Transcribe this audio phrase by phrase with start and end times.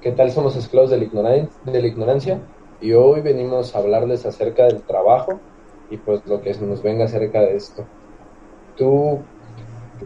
[0.00, 2.40] ¿Qué tal somos esclavos de la, ignoran de la ignorancia?
[2.80, 5.40] Y hoy venimos a hablarles acerca del trabajo
[5.90, 7.84] y pues lo que nos venga acerca de esto.
[8.76, 9.18] ¿Tú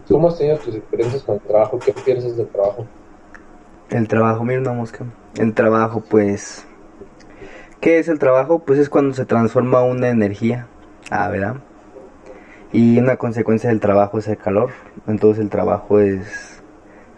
[0.08, 1.78] cómo has tenido tus experiencias con el trabajo?
[1.78, 2.86] ¿Qué piensas del trabajo?
[3.90, 5.04] El trabajo, mira una mosca.
[5.38, 6.66] El trabajo, pues...
[7.78, 8.60] ¿Qué es el trabajo?
[8.60, 10.68] Pues es cuando se transforma una energía.
[11.10, 11.56] Ah, ¿verdad?
[12.72, 14.70] Y una consecuencia del trabajo es el calor.
[15.06, 16.51] Entonces el trabajo es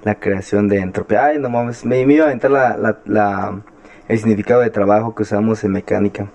[0.05, 1.25] la creación de entropía.
[1.25, 3.62] Ay, no mames, me, iba a aventar la, la,
[4.06, 6.29] el significado de trabajo que usamos en mecánica.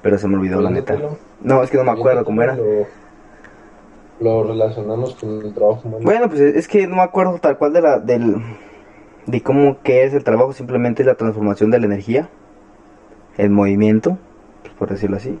[0.00, 0.96] Pero se me olvidó, la neta.
[1.42, 2.56] No, es que no me acuerdo cómo era.
[4.20, 6.04] Lo, relacionamos con el trabajo humano.
[6.04, 8.36] Bueno, pues es que no me acuerdo tal cual de la, del,
[9.26, 10.52] de cómo que es el trabajo.
[10.52, 12.28] Simplemente es la transformación de la energía.
[13.36, 14.18] El movimiento,
[14.62, 15.38] pues, por decirlo así.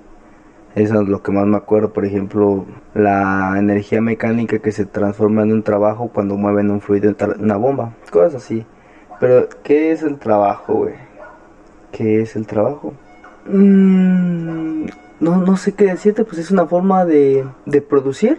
[0.74, 5.42] Eso es lo que más me acuerdo, por ejemplo, la energía mecánica que se transforma
[5.42, 8.64] en un trabajo cuando mueven un fluido en una bomba, cosas así.
[9.18, 10.94] Pero, ¿qué es el trabajo, güey?
[11.90, 12.94] ¿Qué es el trabajo?
[13.46, 14.86] Mm,
[15.18, 18.38] no, no sé qué decirte, pues es una forma de, de producir.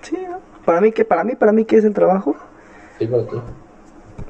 [0.00, 0.16] Sí,
[0.64, 2.34] para mí, que para mí, para mí, ¿qué es el trabajo?
[2.98, 3.36] Sí, para ti.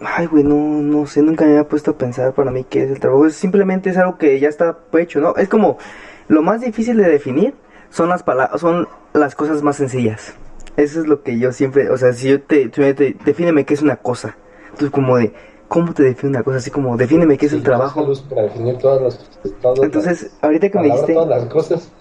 [0.04, 2.90] Ay, güey, no, no sé, nunca me había puesto a pensar para mí qué es
[2.90, 3.30] el trabajo.
[3.30, 5.36] Simplemente es algo que ya está hecho, ¿no?
[5.36, 5.78] Es como
[6.28, 7.54] lo más difícil de definir
[7.90, 10.34] son las palabras, son las cosas más sencillas.
[10.76, 13.82] Eso es lo que yo siempre, o sea, si yo te, te, defíneme qué es
[13.82, 14.36] una cosa.
[14.64, 15.34] Entonces como de,
[15.68, 16.58] ¿cómo te define una cosa?
[16.58, 18.10] Así como, defíneme qué es el trabajo.
[18.30, 21.14] Para definir todas las, Entonces, ahorita que me dijiste...
[21.14, 21.92] Todas las cosas.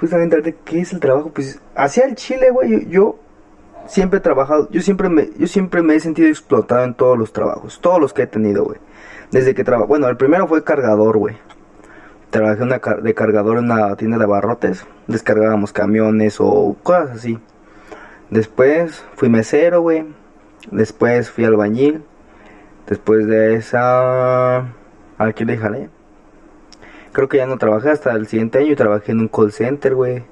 [0.00, 1.30] Justamente ahorita, ¿qué es el trabajo?
[1.32, 3.16] Pues, hacia el Chile, güey, yo,
[3.86, 7.32] siempre he trabajado, yo siempre me, yo siempre me he sentido explotado en todos los
[7.32, 8.78] trabajos, todos los que he tenido, güey.
[9.30, 11.36] Desde que trabajo, bueno, el primero fue cargador, güey.
[12.34, 14.84] Trabajé una de cargador en una tienda de abarrotes.
[15.06, 17.38] Descargábamos camiones o cosas así.
[18.28, 20.04] Después fui mesero, güey.
[20.72, 22.02] Después fui albañil.
[22.88, 24.66] Después de esa...
[25.16, 25.90] Aquí le jalé.
[27.12, 28.74] Creo que ya no trabajé hasta el siguiente año.
[28.74, 30.24] Trabajé en un call center, güey.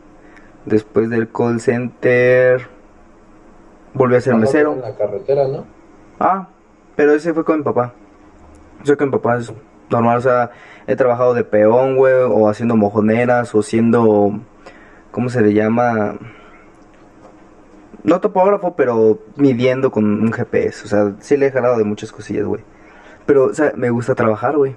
[0.66, 2.66] Después del call center...
[3.94, 4.72] Volví a ser mesero.
[4.72, 5.66] En la carretera, ¿no?
[6.18, 6.48] Ah,
[6.96, 7.92] pero ese fue con mi papá.
[8.82, 9.52] Yo con mi papá es
[9.88, 10.50] normal, o sea,
[10.86, 14.40] he trabajado de peón, güey, o haciendo mojoneras, o siendo,
[15.10, 16.16] ¿cómo se le llama?
[18.02, 22.10] No topógrafo, pero midiendo con un GPS, o sea, sí le he jalado de muchas
[22.10, 22.64] cosillas, güey.
[23.26, 24.76] Pero, o sea, me gusta trabajar, güey.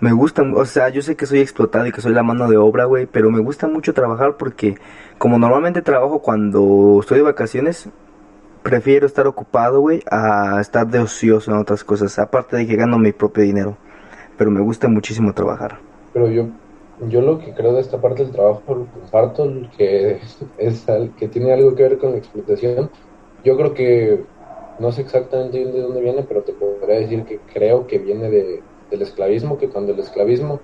[0.00, 2.56] Me gusta, o sea, yo sé que soy explotado y que soy la mano de
[2.56, 4.76] obra, güey, pero me gusta mucho trabajar porque
[5.18, 7.88] como normalmente trabajo cuando estoy de vacaciones,
[8.64, 12.98] prefiero estar ocupado, güey, a estar de ocioso en otras cosas, aparte de que gano
[12.98, 13.76] mi propio dinero
[14.36, 15.78] pero me gusta muchísimo trabajar.
[16.12, 16.46] Pero yo,
[17.08, 20.18] yo lo que creo de esta parte del trabajo, comparto, que,
[20.58, 22.90] es, que tiene algo que ver con la explotación,
[23.44, 24.24] yo creo que,
[24.78, 28.62] no sé exactamente de dónde viene, pero te podría decir que creo que viene de,
[28.90, 30.60] del esclavismo, que cuando el esclavismo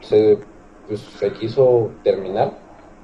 [0.00, 0.38] se,
[0.86, 2.52] pues, se quiso terminar,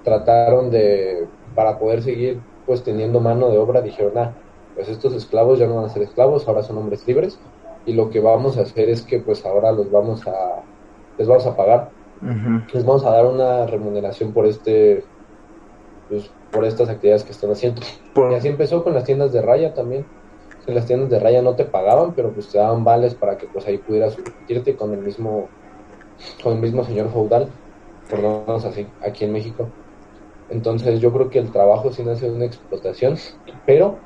[0.04, 4.32] trataron de, para poder seguir pues teniendo mano de obra, dijeron, ah,
[4.74, 7.38] pues estos esclavos ya no van a ser esclavos, ahora son hombres libres,
[7.90, 10.62] y lo que vamos a hacer es que pues ahora los vamos a
[11.18, 11.90] les vamos a pagar.
[12.72, 15.04] Les vamos a dar una remuneración por este
[16.08, 17.82] pues, por estas actividades que están haciendo.
[18.14, 20.06] Y así empezó con las tiendas de raya también.
[20.68, 23.48] En las tiendas de raya no te pagaban pero pues te daban vales para que
[23.48, 25.48] pues ahí pudieras surtirte con el mismo
[26.44, 27.48] con el mismo señor feudal
[28.08, 29.68] por lo menos así aquí en México.
[30.48, 33.16] Entonces yo creo que el trabajo sí nace de una explotación
[33.66, 33.96] pero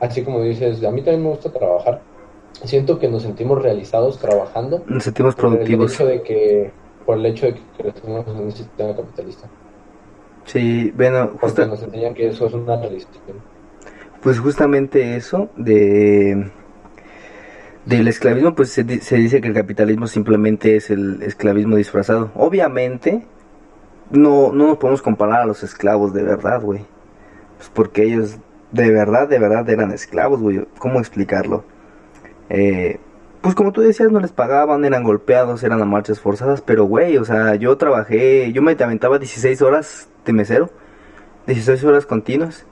[0.00, 2.09] así como dices a mí también me gusta trabajar
[2.64, 4.82] siento que nos sentimos realizados trabajando.
[4.86, 5.96] Nos sentimos productivos.
[5.96, 6.70] Por el hecho de que,
[7.06, 9.48] por el hecho de que crecemos en un sistema capitalista.
[10.44, 13.38] Sí, bueno, justo nos enseñan que eso es una realización.
[14.22, 16.50] Pues justamente eso de
[17.86, 22.30] del esclavismo, pues se, se, dice que el capitalismo simplemente es el esclavismo disfrazado.
[22.34, 23.26] Obviamente,
[24.10, 26.84] no, no nos podemos comparar a los esclavos de verdad, güey.
[27.56, 28.38] Pues porque ellos
[28.72, 30.66] de verdad, de verdad eran esclavos, güey.
[30.78, 31.64] ¿Cómo explicarlo?
[32.50, 32.98] Eh,
[33.40, 37.16] pues como tú decías, no les pagaban, eran golpeados, eran a marchas forzadas, pero güey,
[37.16, 40.68] o sea, yo trabajé, yo me aventaba 16 horas de mesero,
[41.46, 42.66] 16 horas continuas,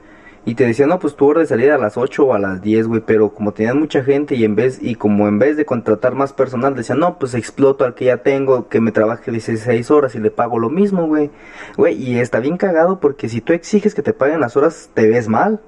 [0.44, 2.60] y te decían, no, pues tu hora de salida a las 8 o a las
[2.60, 5.64] 10, güey, pero como tenían mucha gente y en vez, y como en vez de
[5.64, 9.90] contratar más personal, decían, no, pues exploto al que ya tengo, que me trabaje 16
[9.90, 11.30] horas y le pago lo mismo, güey,
[11.76, 15.08] güey, y está bien cagado porque si tú exiges que te paguen las horas, te
[15.08, 15.60] ves mal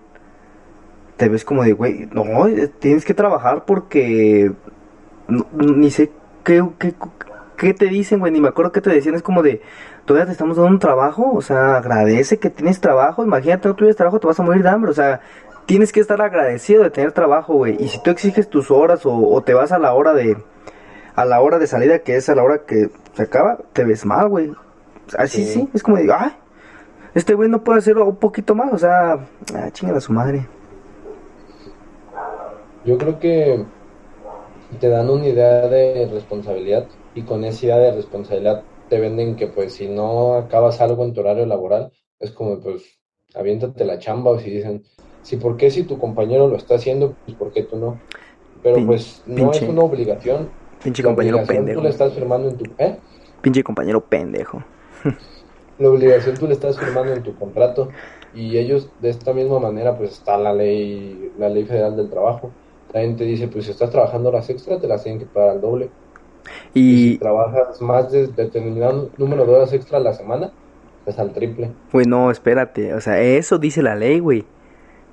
[1.20, 2.24] te ves como de, güey, no,
[2.78, 4.52] tienes que trabajar porque
[5.28, 6.10] ni sé
[6.44, 6.66] qué,
[7.58, 9.60] qué, te dicen, güey, ni me acuerdo qué te decían, es como de,
[10.06, 13.98] todavía te estamos dando un trabajo, o sea, agradece que tienes trabajo, imagínate, no tuvieras
[13.98, 15.20] trabajo, te vas a morir de hambre, o sea,
[15.66, 17.76] tienes que estar agradecido de tener trabajo, güey.
[17.78, 20.38] Y si tú exiges tus horas o, te vas a la hora de
[21.16, 24.06] a la hora de salida, que es a la hora que se acaba, te ves
[24.06, 24.54] mal, güey.
[25.18, 25.68] Así sí.
[25.74, 26.32] es como digo, ay,
[27.12, 29.18] este güey no puede hacerlo un poquito más, o sea,
[29.54, 30.46] ah, chingada a su madre.
[32.84, 33.64] Yo creo que
[34.78, 39.48] te dan una idea de responsabilidad y con esa idea de responsabilidad te venden que
[39.48, 42.82] pues si no acabas algo en tu horario laboral, es como pues
[43.34, 44.84] aviéntate la chamba o si dicen,
[45.22, 48.00] si por qué si tu compañero lo está haciendo, pues por qué tú no.
[48.62, 50.50] Pero pues no es una obligación.
[50.82, 51.80] Pinche compañero pendejo.
[51.80, 52.64] Tú le estás firmando en tu...
[52.78, 52.98] ¿eh?
[53.42, 54.62] Pinche compañero pendejo.
[55.78, 57.88] la obligación tú le estás firmando en tu contrato
[58.34, 62.50] y ellos de esta misma manera pues está la ley, la ley federal del trabajo
[62.92, 65.60] la gente dice, pues si estás trabajando horas extra, te las tienen que pagar al
[65.60, 65.90] doble.
[66.74, 70.50] Y, si trabajas más de determinado número de horas extra a la semana,
[71.04, 71.70] pues al triple.
[71.92, 72.94] Güey, no, espérate.
[72.94, 74.44] O sea, eso dice la ley, güey.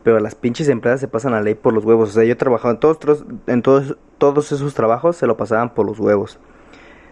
[0.03, 2.09] Pero las pinches empresas se pasan la ley por los huevos.
[2.09, 5.73] O sea, yo he trabajado en todos, en todos, todos esos trabajos, se lo pasaban
[5.73, 6.39] por los huevos.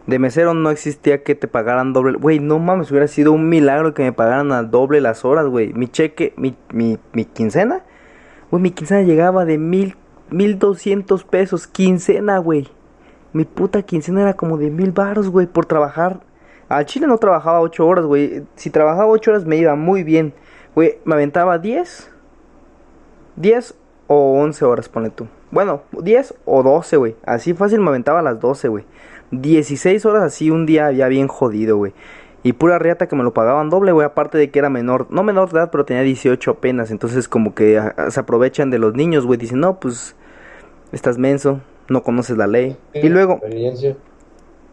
[0.08, 2.18] De mesero no existía que te pagaran doble.
[2.18, 5.74] Güey, no mames, hubiera sido un milagro que me pagaran al doble las horas, güey.
[5.74, 7.84] Mi cheque, mi, mi, mi quincena,
[8.52, 9.96] güey, mi quincena llegaba de mil
[10.30, 12.68] 1200 pesos, quincena, güey.
[13.34, 16.22] Mi puta quincena era como de mil baros, güey, por trabajar.
[16.70, 18.44] Al chile no trabajaba 8 horas, güey.
[18.56, 20.34] Si trabajaba 8 horas me iba muy bien.
[20.74, 22.10] Güey, me aventaba 10.
[23.36, 23.76] 10
[24.08, 25.28] o 11 horas, pone tú.
[25.52, 27.16] Bueno, 10 o 12, güey.
[27.26, 28.86] Así fácil me aventaba las 12, güey.
[29.32, 31.94] 16 horas así un día ya bien jodido, güey.
[32.46, 34.06] Y pura reata que me lo pagaban doble, güey.
[34.06, 35.08] Aparte de que era menor.
[35.10, 36.92] No menor de edad, pero tenía 18 apenas.
[36.92, 39.40] Entonces, como que se aprovechan de los niños, güey.
[39.40, 40.16] Dicen, no, pues.
[40.92, 41.62] Estás menso.
[41.90, 42.78] No conoces la ley.
[42.94, 43.42] y luego.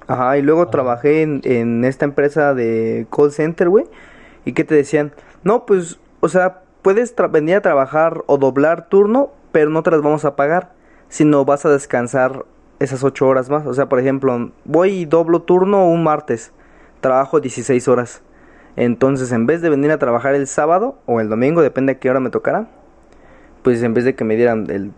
[0.07, 3.87] Ajá, y luego trabajé en, en esta empresa de call center, güey.
[4.45, 9.31] Y que te decían, no, pues, o sea, puedes venir a trabajar o doblar turno,
[9.51, 10.73] pero no te las vamos a pagar,
[11.09, 12.45] sino vas a descansar
[12.81, 13.67] esas 8 horas más.
[13.67, 16.53] O sea, por ejemplo, voy y doblo turno un martes
[17.03, 18.23] trabajo 16 horas.
[18.77, 22.09] Entonces, en vez de venir a trabajar el sábado o el domingo, depende de qué
[22.09, 22.71] hora me tocara,
[23.63, 24.93] pues en vez de que me dieran el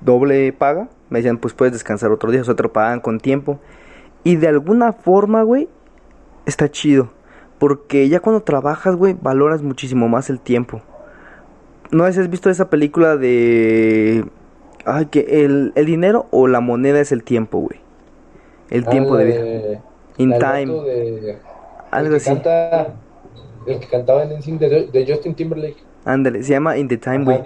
[0.00, 3.58] doble paga, me decían, pues puedes descansar otro día, o sea, te pagan con tiempo.
[4.22, 5.68] Y de alguna forma, güey,
[6.46, 7.10] está chido.
[7.58, 10.80] Porque ya cuando trabajas, güey, valoras muchísimo más el tiempo.
[11.90, 14.24] No sé si has visto esa película de...
[14.84, 17.80] Ay, que el, el dinero o la moneda es el tiempo, güey.
[18.70, 19.82] El tiempo de vida.
[20.18, 20.72] In Time.
[21.90, 22.30] Algo así.
[23.66, 25.78] el que cantaba en NSYNC de, de, Justin Timberlake.
[26.04, 27.40] Ándale, se llama In the Time, güey.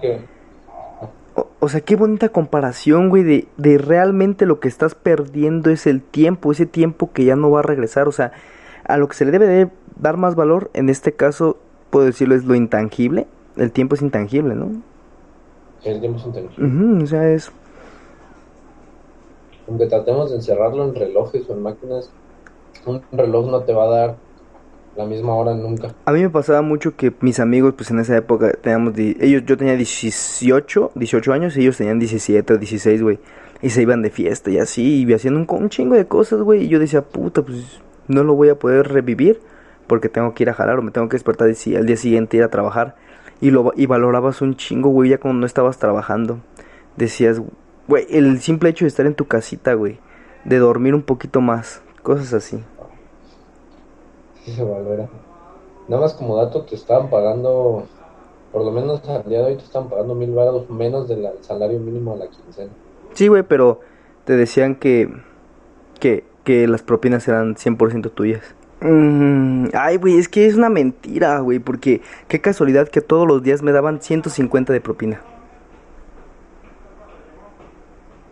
[1.61, 6.03] O, sea, qué bonita comparación, güey, de, de realmente lo que estás perdiendo es el
[6.03, 8.09] tiempo, ese tiempo que ya no va a regresar.
[8.09, 8.33] O sea,
[8.85, 11.57] a lo que se le debe de dar más valor, en este caso,
[11.91, 13.27] puedo decirlo, es lo intangible.
[13.57, 14.83] El tiempo es intangible, ¿no?
[15.85, 17.05] El tiempo es intangible.
[17.05, 17.53] o sea, es...
[19.69, 22.11] Aunque tratemos de encerrarlo en relojes o en máquinas,
[22.87, 24.17] un reloj no te va a dar
[24.97, 25.95] la misma hora nunca.
[26.05, 29.57] A mí me pasaba mucho que mis amigos, pues en esa época teníamos, ellos, yo
[29.57, 33.19] tenía 18, 18 años y ellos tenían 17 o 16, güey.
[33.63, 36.65] Y se iban de fiesta y así, y haciendo un, chingo de cosas, güey.
[36.65, 39.41] Y yo decía, puta, pues no lo voy a poder revivir
[39.87, 42.37] porque tengo que ir a jalar o me tengo que despertar y al día siguiente
[42.37, 42.97] ir a trabajar.
[43.41, 46.41] Y, lo, y valorabas un chingo, güey, ya cuando no estabas trabajando.
[46.97, 47.41] Decías,
[47.89, 49.99] güey, el simple hecho de estar en tu casita, güey,
[50.45, 52.63] de dormir un poquito más, cosas así
[54.45, 55.09] sí se valora.
[55.89, 57.85] Nada más como dato, te estaban pagando,
[58.53, 61.79] por lo menos al día de hoy te estaban pagando mil baros menos del salario
[61.79, 62.71] mínimo a la quincena.
[63.15, 63.81] Sí, güey, pero
[64.25, 65.13] te decían que,
[66.01, 68.43] que, que las propinas eran 100% tuyas.
[68.81, 73.43] Mm, ay, güey, es que es una mentira, güey, porque qué casualidad que todos los
[73.43, 75.21] días me daban 150 de propina.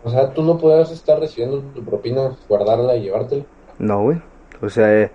[0.03, 3.45] O sea, tú no puedes estar recibiendo tu propina, guardarla y llevártela.
[3.81, 4.21] No, güey.
[4.61, 5.11] O sea,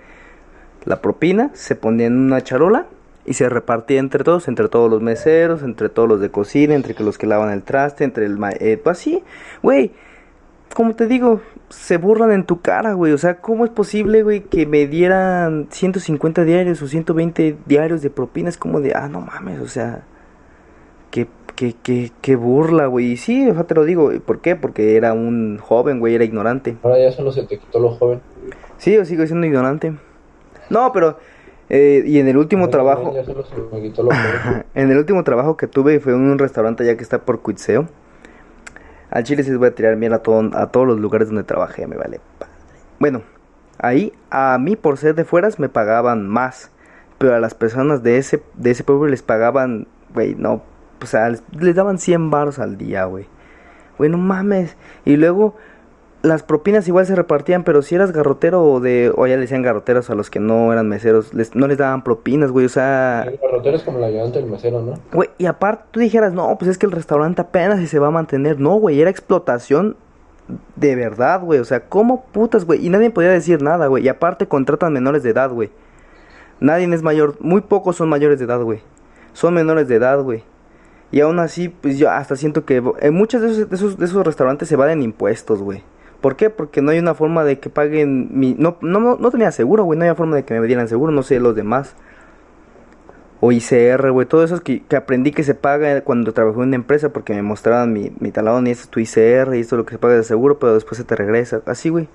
[0.85, 2.87] la propina se ponía en una charola
[3.25, 6.95] y se repartía entre todos, entre todos los meseros, entre todos los de cocina, entre
[7.03, 9.23] los que lavan el traste, entre el eh, pues así,
[9.63, 9.93] güey.
[10.75, 13.13] Como te digo, se burlan en tu cara, güey.
[13.13, 18.11] O sea, ¿cómo es posible, güey, que me dieran 150 diarios o 120 diarios de
[18.11, 18.59] propinas?
[18.59, 20.03] Como de, ah, no mames, o sea,
[21.13, 23.13] qué, qué, qué, qué burla, güey.
[23.13, 24.57] Y sí, o sea, te lo digo, ¿por qué?
[24.57, 26.77] Porque era un joven, güey, era ignorante.
[26.83, 28.21] Ahora ya solo se te quitó lo joven.
[28.79, 29.95] Sí, yo sigo siendo ignorante.
[30.71, 31.19] No, pero...
[31.69, 33.13] Eh, y en el último trabajo...
[34.75, 37.89] en el último trabajo que tuve fue en un restaurante ya que está por Cuitseo.
[39.11, 41.87] Al chile sí voy a tirar bien a, todo, a todos los lugares donde trabajé,
[41.87, 42.21] me vale
[42.99, 43.23] Bueno,
[43.79, 46.71] ahí a mí por ser de fueras me pagaban más.
[47.19, 50.63] Pero a las personas de ese, de ese pueblo les pagaban, güey, no,
[51.03, 53.27] o sea, les, daban 100 baros al día, güey.
[53.99, 54.77] Güey, no mames.
[55.05, 55.57] Y luego
[56.27, 59.63] las propinas igual se repartían, pero si eras garrotero o de, o ya le decían
[59.63, 63.25] garroteros a los que no eran meseros, les, no les daban propinas, güey, o sea...
[63.27, 64.95] El garrotero es como el ayudante del mesero, ¿no?
[65.13, 68.09] Güey, y aparte tú dijeras, no, pues es que el restaurante apenas si se va
[68.09, 69.97] a mantener, no, güey, era explotación
[70.77, 72.85] de verdad, güey, o sea, ¿cómo putas, güey?
[72.85, 75.71] Y nadie podía decir nada, güey, y aparte contratan menores de edad, güey.
[76.59, 78.81] Nadie es mayor, muy pocos son mayores de edad, güey.
[79.33, 80.43] Son menores de edad, güey.
[81.13, 84.05] Y aún así, pues yo hasta siento que en muchos de esos, de esos, de
[84.07, 85.83] esos restaurantes se en impuestos, güey.
[86.27, 86.51] ¿Por qué?
[86.51, 88.57] Porque no hay una forma de que paguen mi...
[88.59, 89.97] No, no, no tenía seguro, güey.
[89.97, 91.13] No había forma de que me dieran seguro.
[91.13, 91.95] No sé los demás.
[93.39, 94.27] O ICR, güey.
[94.27, 97.11] Todo eso es que, que, aprendí que se paga cuando trabajé en una empresa.
[97.11, 99.87] Porque me mostraban mi, mi talón y esto es tu ICR y esto es lo
[99.87, 100.59] que se paga de seguro.
[100.59, 101.63] Pero después se te regresa.
[101.65, 102.09] Así, güey.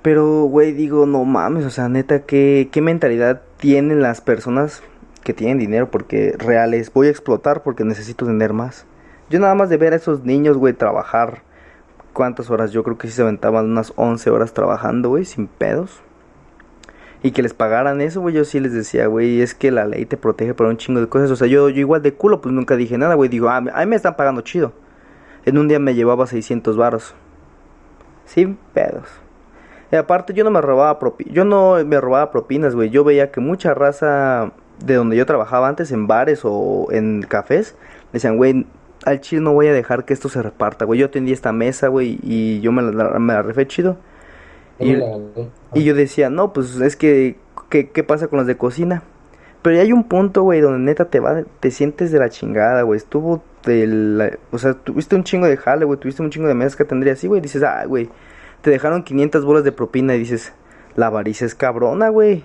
[0.00, 1.66] Pero, güey, digo, no mames.
[1.66, 4.82] O sea, neta, ¿qué, qué mentalidad tienen las personas
[5.22, 5.90] que tienen dinero?
[5.90, 6.90] Porque reales.
[6.94, 8.86] Voy a explotar porque necesito tener más.
[9.28, 11.42] Yo nada más de ver a esos niños, güey, trabajar
[12.12, 16.02] cuántas horas, yo creo que sí se aventaban unas 11 horas trabajando, güey, sin pedos.
[17.22, 20.06] Y que les pagaran eso, güey, yo sí les decía, güey, es que la ley
[20.06, 21.30] te protege para un chingo de cosas.
[21.30, 23.28] O sea, yo, yo igual de culo, pues nunca dije nada, güey.
[23.28, 24.72] Digo, ah, a mí me están pagando chido.
[25.44, 27.14] En un día me llevaba 600 varos.
[28.24, 29.08] Sin pedos.
[29.92, 32.90] Y aparte yo no me robaba propinas, yo no me robaba propinas, güey.
[32.90, 34.52] Yo veía que mucha raza
[34.84, 37.76] de donde yo trabajaba antes, en bares o en cafés,
[38.12, 38.66] decían, güey,
[39.04, 41.00] al chile no voy a dejar que esto se reparta, güey.
[41.00, 43.96] Yo atendí esta mesa, güey, y yo me la, me la refé chido.
[44.78, 44.96] Y,
[45.74, 47.36] y, yo decía, no, pues es que,
[47.68, 49.02] ¿qué, ¿qué pasa con los de cocina?
[49.62, 52.82] Pero ya hay un punto, güey, donde neta te va, te sientes de la chingada,
[52.82, 52.96] güey.
[52.96, 56.76] Estuvo de o sea, tuviste un chingo de jale, güey, tuviste un chingo de mesas
[56.76, 57.42] que tendría así, güey.
[57.42, 58.08] Dices, ah, güey,
[58.62, 60.54] te dejaron 500 bolas de propina y dices,
[60.96, 62.44] la avaricia es cabrona, güey.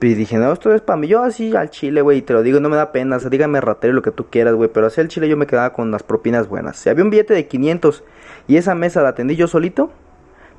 [0.00, 1.08] Y dije, no, esto es para mí.
[1.08, 3.16] Yo así al chile, güey, te lo digo, no me da pena.
[3.16, 4.70] O sea, dígame ratero lo que tú quieras, güey.
[4.72, 6.76] Pero así al chile yo me quedaba con las propinas buenas.
[6.76, 8.02] Si había un billete de 500
[8.48, 9.90] y esa mesa la atendí yo solito,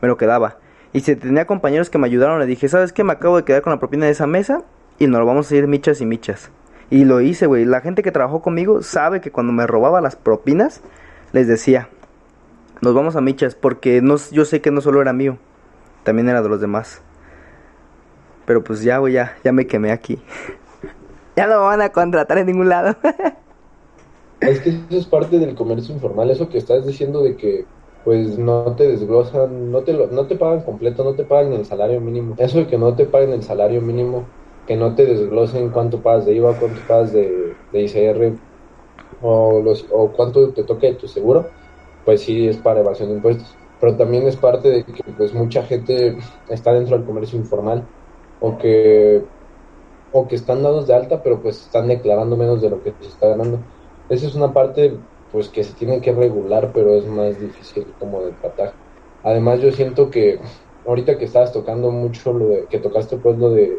[0.02, 0.58] me lo quedaba.
[0.94, 3.04] Y si tenía compañeros que me ayudaron, le dije, ¿sabes qué?
[3.04, 4.64] Me acabo de quedar con la propina de esa mesa
[5.00, 6.52] y nos lo vamos a ir michas y michas.
[6.90, 7.66] Y lo hice, güey.
[7.66, 10.82] La gente que trabajó conmigo sabe que cuando me robaba las propinas,
[11.32, 11.88] les decía,
[12.82, 15.38] nos vamos a michas, porque no, yo sé que no solo era mío,
[16.04, 17.02] también era de los demás.
[18.46, 20.22] Pero pues ya, güey, ya, ya me quemé aquí.
[21.36, 22.96] ya no me van a contratar en ningún lado.
[24.42, 27.70] es que eso es parte del comercio informal, eso que estás diciendo de que
[28.04, 31.66] pues no te desglosan, no te, lo, no te pagan completo, no te pagan el
[31.66, 32.36] salario mínimo.
[32.40, 34.34] Eso de que no te paguen el salario mínimo,
[34.66, 38.40] que no te desglosen cuánto pagas de IVA, cuánto pagas de, de ICR
[39.22, 41.54] o, los, o cuánto te toque de tu seguro,
[42.04, 43.60] pues sí es para evasión de impuestos.
[43.80, 46.18] Pero también es parte de que pues mucha gente
[46.48, 47.92] está dentro del comercio informal
[48.42, 49.24] o que
[50.12, 53.08] o que están dados de alta pero pues están declarando menos de lo que se
[53.08, 53.60] está ganando.
[54.10, 54.98] Esa es una parte
[55.32, 58.74] pues que se tiene que regular pero es más difícil como de tratar
[59.24, 60.40] además yo siento que
[60.86, 63.78] ahorita que estabas tocando mucho lo de que tocaste pues lo de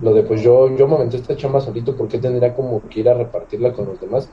[0.00, 3.08] lo de pues yo yo me aventé esta chamba solito porque tendría como que ir
[3.08, 4.30] a repartirla con los demás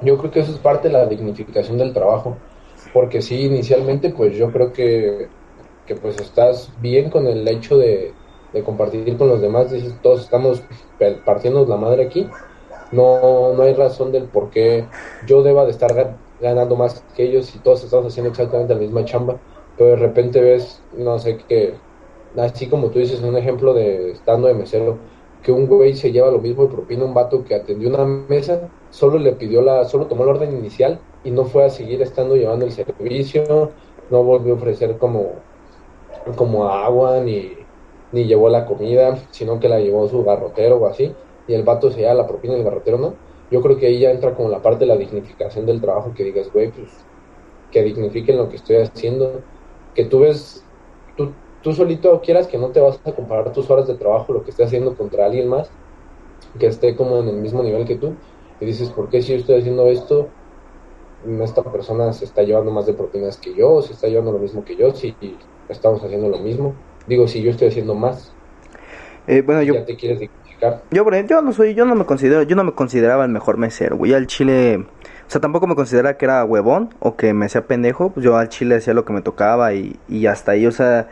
[0.00, 2.36] yo creo que eso es parte de la dignificación del trabajo
[2.94, 5.28] porque sí inicialmente pues yo creo que
[5.86, 8.14] que pues estás bien con el hecho de,
[8.64, 10.62] compartir con los demás, dices, todos estamos
[11.24, 12.28] partiendo la madre aquí,
[12.92, 14.84] no, no hay razón del por qué
[15.26, 19.04] yo deba de estar ganando más que ellos y todos estamos haciendo exactamente la misma
[19.04, 19.38] chamba,
[19.78, 21.74] pero de repente ves, no sé, que
[22.36, 24.98] así como tú dices, un ejemplo de estando de mesero,
[25.42, 28.68] que un güey se lleva lo mismo de propina un vato que atendió una mesa,
[28.90, 32.36] solo le pidió la, solo tomó la orden inicial y no fue a seguir estando
[32.36, 33.70] llevando el servicio,
[34.10, 35.32] no volvió a ofrecer como
[36.36, 37.52] como agua, ni,
[38.12, 41.14] ni llevó la comida, sino que la llevó su garrotero o así,
[41.46, 43.14] y el vato se lleva la propina del garrotero, ¿no?
[43.50, 46.24] Yo creo que ahí ya entra como la parte de la dignificación del trabajo, que
[46.24, 47.08] digas, güey, pues
[47.70, 49.42] que dignifiquen lo que estoy haciendo,
[49.94, 50.70] que tú ves,
[51.16, 54.44] tú, tú solito quieras que no te vas a comparar tus horas de trabajo, lo
[54.44, 55.70] que estés haciendo contra alguien más,
[56.58, 58.14] que esté como en el mismo nivel que tú,
[58.60, 60.28] y dices, ¿por qué si yo estoy haciendo esto?
[61.42, 64.64] Esta persona se está llevando más de propinas que yo, se está llevando lo mismo
[64.64, 65.16] que yo, si
[65.68, 66.74] estamos haciendo lo mismo.
[67.06, 68.32] Digo, si yo estoy haciendo más.
[69.26, 69.74] Eh, bueno, yo.
[69.74, 70.82] Ya te quieres dignificar.
[70.90, 73.96] Yo, yo no soy, yo no me considero, yo no me consideraba el mejor mesero,
[73.96, 74.14] güey.
[74.14, 78.10] Al chile, o sea, tampoco me consideraba que era huevón o que me hacía pendejo.
[78.10, 81.08] Pues yo al chile hacía lo que me tocaba y, y hasta ahí, o sea.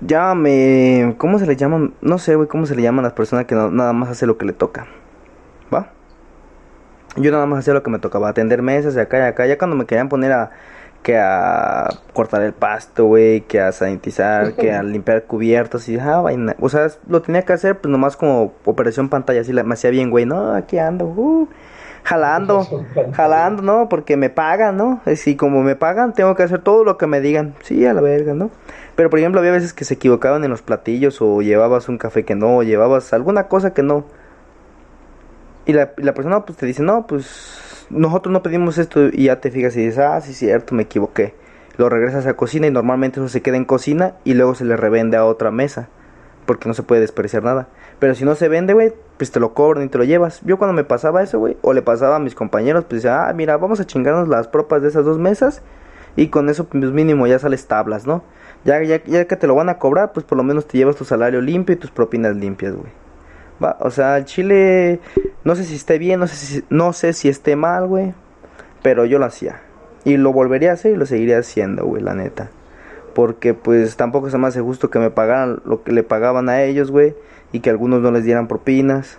[0.00, 1.14] Ya me.
[1.18, 1.94] ¿Cómo se le llaman?
[2.00, 4.44] No sé, güey, cómo se le llaman las personas que nada más hace lo que
[4.44, 4.88] le toca.
[5.72, 5.92] ¿Va?
[7.16, 9.46] Yo nada más hacía lo que me tocaba, atender mesas de acá y acá.
[9.46, 10.50] Ya cuando me querían poner a
[11.02, 16.20] que a cortar el pasto, güey, que a sanitizar, que a limpiar cubiertos y ah,
[16.20, 16.54] vaina.
[16.60, 19.90] O sea, lo tenía que hacer pues nomás como operación pantalla, así la, me hacía
[19.90, 21.48] bien, güey, no, aquí ando, uh,
[22.04, 22.66] jalando,
[23.12, 23.88] jalando, ¿no?
[23.88, 25.00] Porque me pagan, ¿no?
[25.26, 28.00] Y como me pagan, tengo que hacer todo lo que me digan, sí, a la
[28.00, 28.50] verga, ¿no?
[28.94, 32.24] Pero por ejemplo, había veces que se equivocaban en los platillos o llevabas un café
[32.24, 34.04] que no, o llevabas alguna cosa que no.
[35.64, 39.24] Y la, y la persona pues te dice, no, pues nosotros no pedimos esto y
[39.24, 41.34] ya te fijas y dices, ah, sí, cierto, me equivoqué.
[41.76, 44.76] Lo regresas a cocina y normalmente eso se queda en cocina y luego se le
[44.76, 45.88] revende a otra mesa.
[46.46, 47.68] Porque no se puede despreciar nada.
[47.98, 50.40] Pero si no se vende, güey, pues te lo cobran y te lo llevas.
[50.44, 53.32] Yo cuando me pasaba eso, güey, o le pasaba a mis compañeros, pues decía, ah,
[53.32, 55.62] mira, vamos a chingarnos las propas de esas dos mesas
[56.16, 58.24] y con eso, pues mínimo ya sales tablas, ¿no?
[58.64, 60.96] Ya, ya, ya que te lo van a cobrar, pues por lo menos te llevas
[60.96, 63.01] tu salario limpio y tus propinas limpias, güey.
[63.62, 65.00] Va, o sea, el chile
[65.44, 68.14] no sé si esté bien, no sé si, no sé si esté mal, güey.
[68.82, 69.60] Pero yo lo hacía.
[70.04, 72.50] Y lo volvería a hacer y lo seguiría haciendo, güey, la neta.
[73.14, 76.62] Porque pues tampoco se me hace justo que me pagaran lo que le pagaban a
[76.62, 77.14] ellos, güey.
[77.52, 79.18] Y que algunos no les dieran propinas.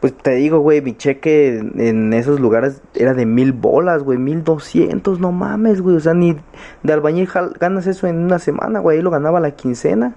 [0.00, 4.44] Pues te digo, güey, mi cheque en esos lugares era de mil bolas, güey, mil
[4.44, 5.96] doscientos, no mames, güey.
[5.96, 6.36] O sea, ni
[6.82, 8.98] de albañil ganas eso en una semana, güey.
[8.98, 10.14] Ahí lo ganaba la quincena.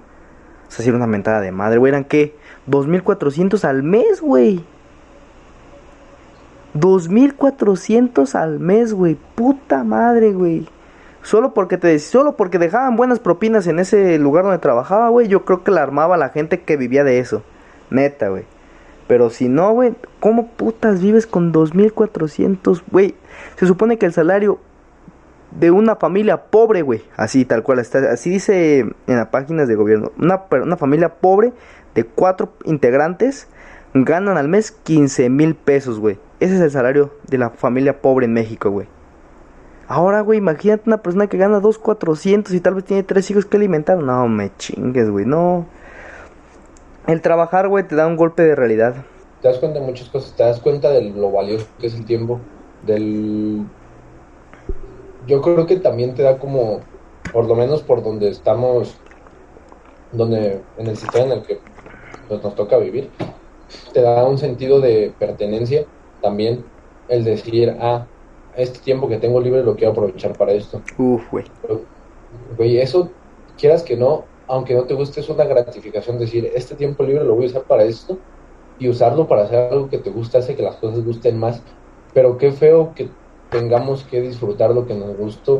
[0.68, 1.92] O sea, si era una mentada de madre, güey.
[1.92, 2.36] ¿Eran qué?
[2.70, 4.64] 2.400 al mes, güey.
[6.76, 9.18] 2.400 al mes, güey.
[9.36, 10.68] Puta madre, güey.
[11.22, 15.44] Solo porque te solo porque dejaban buenas propinas en ese lugar donde trabajaba, güey, yo
[15.44, 17.44] creo que la armaba la gente que vivía de eso.
[17.90, 18.46] Neta, güey.
[19.08, 23.16] Pero si no, güey, ¿cómo putas vives con 2400, güey?
[23.58, 24.60] Se supone que el salario
[25.52, 29.76] de una familia pobre, güey, así tal cual está, así dice en las páginas de
[29.76, 31.54] gobierno, una, una familia pobre
[31.96, 33.48] de cuatro integrantes
[33.94, 36.18] ganan al mes 15 mil pesos, güey.
[36.40, 38.88] Ese es el salario de la familia pobre en México, güey.
[39.88, 43.58] Ahora, güey, imagínate una persona que gana 2.400 y tal vez tiene tres hijos que
[43.58, 43.98] alimentar.
[43.98, 45.66] No me chingues, güey, no.
[47.08, 48.94] El trabajar, güey, te da un golpe de realidad.
[49.42, 52.06] Te das cuenta de muchas cosas, te das cuenta de lo valioso que es el
[52.06, 52.40] tiempo,
[52.86, 53.66] del...
[55.26, 56.82] Yo creo que también te da como,
[57.34, 58.98] por lo menos por donde estamos,
[60.12, 61.60] donde en el sistema en el que
[62.30, 63.10] pues, nos toca vivir,
[63.92, 65.86] te da un sentido de pertenencia
[66.22, 66.64] también
[67.08, 68.06] el decir, ah,
[68.56, 70.82] este tiempo que tengo libre lo quiero aprovechar para esto.
[70.98, 71.46] Uf, güey.
[72.58, 73.10] Güey, eso,
[73.58, 77.36] quieras que no, aunque no te guste, es una gratificación decir, este tiempo libre lo
[77.36, 78.18] voy a usar para esto
[78.78, 81.62] y usarlo para hacer algo que te gusta hace que las cosas gusten más.
[82.14, 83.10] Pero qué feo que
[83.50, 85.60] tengamos que disfrutar lo que nos gustó,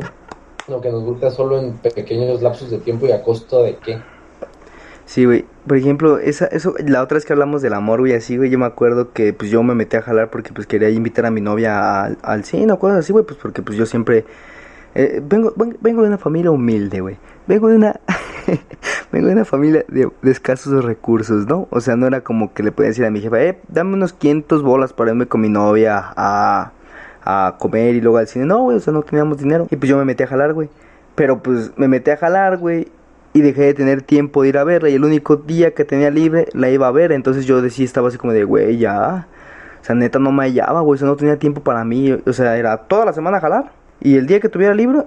[0.68, 4.00] lo que nos gusta solo en pequeños lapsos de tiempo y a costo de qué.
[5.10, 5.44] Sí, güey.
[5.66, 8.60] Por ejemplo, esa, eso, la otra vez que hablamos del amor, güey, así, güey, yo
[8.60, 11.40] me acuerdo que, pues, yo me metí a jalar porque, pues, quería invitar a mi
[11.40, 14.24] novia al, al cine o cosas así, güey, pues, porque, pues, yo siempre...
[14.94, 17.16] Eh, vengo, vengo de una familia humilde, güey.
[17.48, 17.98] Vengo de una...
[19.12, 21.66] vengo de una familia de, escasos recursos, ¿no?
[21.70, 24.12] O sea, no era como que le podía decir a mi jefa, eh, dame unos
[24.12, 26.70] 500 bolas para irme con mi novia a,
[27.24, 28.46] a comer y luego al cine.
[28.46, 29.66] No, güey, o sea, no teníamos dinero.
[29.72, 30.70] Y pues yo me metí a jalar, güey.
[31.16, 32.86] Pero pues me metí a jalar, güey
[33.32, 36.10] y dejé de tener tiempo de ir a verla y el único día que tenía
[36.10, 39.28] libre la iba a ver, entonces yo decía, estaba así como de, güey, ya,
[39.80, 42.32] o sea, neta no me hallaba, güey, o sea, no tenía tiempo para mí, o
[42.32, 45.02] sea, era toda la semana a jalar y el día que tuviera libre,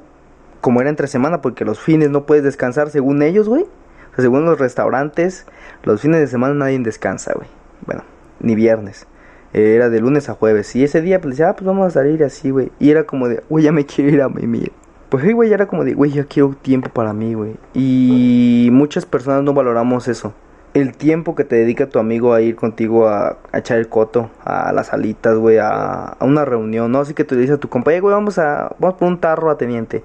[0.61, 4.23] como era entre semana, porque los fines no puedes descansar según ellos, güey, o sea,
[4.23, 5.45] según los restaurantes,
[5.83, 7.47] los fines de semana nadie descansa, güey,
[7.85, 8.03] bueno,
[8.39, 9.07] ni viernes.
[9.53, 10.75] Era de lunes a jueves.
[10.75, 12.71] Y ese día, pues decía, ah, pues vamos a salir así, güey.
[12.79, 14.71] Y era como de, güey, ya me quiero ir a mimir.
[15.13, 17.55] Pues güey, era como de, güey, yo quiero tiempo para mí, güey.
[17.75, 20.33] Y muchas personas no valoramos eso.
[20.73, 24.73] El tiempo que te dedica tu amigo a ir contigo a, echar el coto, a
[24.73, 27.01] las salitas, güey, a, una reunión, ¿no?
[27.01, 29.51] Así que tú le dices a tu compañero, güey, vamos a, vamos por un tarro
[29.51, 30.03] a teniente.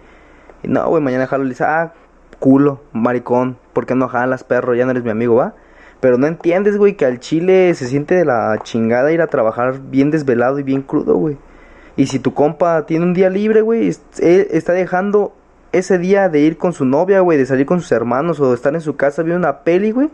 [0.62, 1.94] Y no, güey, mañana jalo le dice, ah,
[2.38, 4.74] culo, maricón, ¿por qué no jalas, perro?
[4.74, 5.54] Ya no eres mi amigo, ¿va?
[6.00, 9.80] Pero no entiendes, güey, que al chile se siente de la chingada ir a trabajar
[9.88, 11.38] bien desvelado y bien crudo, güey.
[11.98, 15.32] Y si tu compa tiene un día libre, güey, está dejando
[15.72, 18.54] ese día de ir con su novia, güey, de salir con sus hermanos o de
[18.54, 20.08] estar en su casa viendo una peli, güey,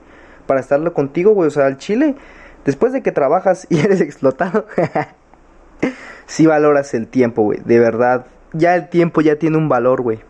[0.47, 1.49] para estarlo contigo, güey.
[1.49, 2.15] O sea, al chile,
[2.65, 4.65] después de que trabajas y eres explotado,
[6.27, 8.25] sí valoras el tiempo, güey, de verdad.
[8.55, 10.21] Ya el tiempo ya tiene un valor, güey.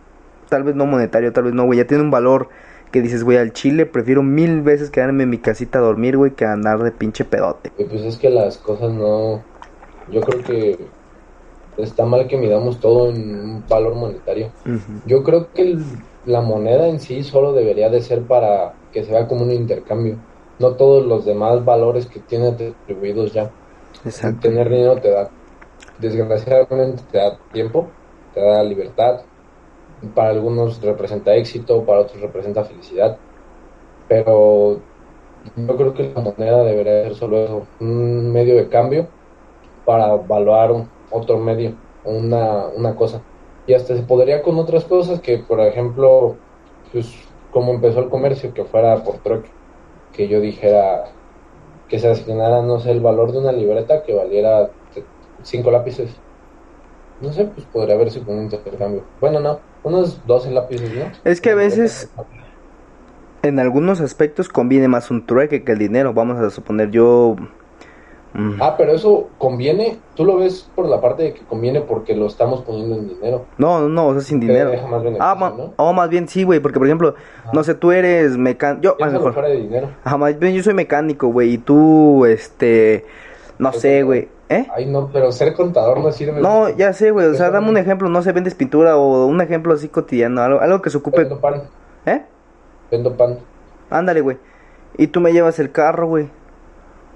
[0.49, 2.49] Tal vez no monetario, tal vez no, güey, ya tiene un valor
[2.91, 6.33] que dices, güey, al chile prefiero mil veces quedarme en mi casita a dormir, güey,
[6.33, 7.71] que andar de pinche pedote.
[7.77, 9.41] Pues es que las cosas no.
[10.11, 10.79] Yo creo que
[11.77, 14.51] está mal que midamos todo en un valor monetario.
[15.07, 15.77] Yo creo que
[16.27, 20.17] la moneda en sí solo debería de ser para que se vea como un intercambio,
[20.59, 23.51] no todos los demás valores que tiene atribuidos ya.
[24.05, 24.49] Exacto.
[24.49, 25.31] Tener dinero te da,
[25.99, 27.89] desgraciadamente te da tiempo,
[28.33, 29.21] te da libertad,
[30.15, 33.17] para algunos representa éxito, para otros representa felicidad,
[34.09, 34.81] pero
[35.57, 39.07] yo creo que la moneda debería ser solo eso, un medio de cambio
[39.85, 40.73] para evaluar
[41.15, 41.75] otro medio,
[42.05, 43.23] una, una cosa.
[43.67, 46.37] Y hasta se podría con otras cosas que, por ejemplo,
[46.93, 47.15] pues
[47.51, 49.49] como empezó el comercio, que fuera por trueque,
[50.13, 51.05] que yo dijera
[51.89, 54.71] que se asignara, no sé, el valor de una libreta que valiera
[55.43, 56.11] cinco lápices.
[57.21, 59.05] No sé, pues podría verse con un intercambio.
[59.21, 61.05] Bueno, no, unos 12 lápices, ¿no?
[61.25, 62.11] Es que a veces,
[63.43, 66.13] en algunos aspectos, conviene más un trueque que el dinero.
[66.13, 67.37] Vamos a suponer, yo
[68.35, 68.61] Mm.
[68.61, 72.27] Ah, pero eso conviene, tú lo ves por la parte de que conviene porque lo
[72.27, 73.47] estamos poniendo en dinero.
[73.59, 74.73] No, no, o sea, sin dinero.
[75.21, 75.93] ah, ¿no?
[75.93, 77.15] más bien sí, güey, porque por ejemplo,
[77.53, 78.83] no sé, tú eres mecánico.
[78.83, 79.41] Yo, a mejor.
[79.41, 79.89] de dinero.
[80.05, 83.07] Ajá, más bien yo soy mecánico, güey, y tú, este,
[83.59, 84.29] no sé, güey.
[84.49, 84.67] ¿Eh?
[84.75, 86.41] Ay, no, pero ser contador no sirve.
[86.41, 89.41] No, ya sé, güey, o sea, dame un ejemplo, no sé, vendes pintura o un
[89.41, 91.21] ejemplo así cotidiano, algo, algo que se ocupe.
[91.21, 91.63] Vendo pan.
[92.05, 92.23] ¿Eh?
[92.91, 93.39] Vendo pan.
[93.91, 94.39] Ándale, güey.
[94.99, 96.29] Y tú me llevas el carro, güey.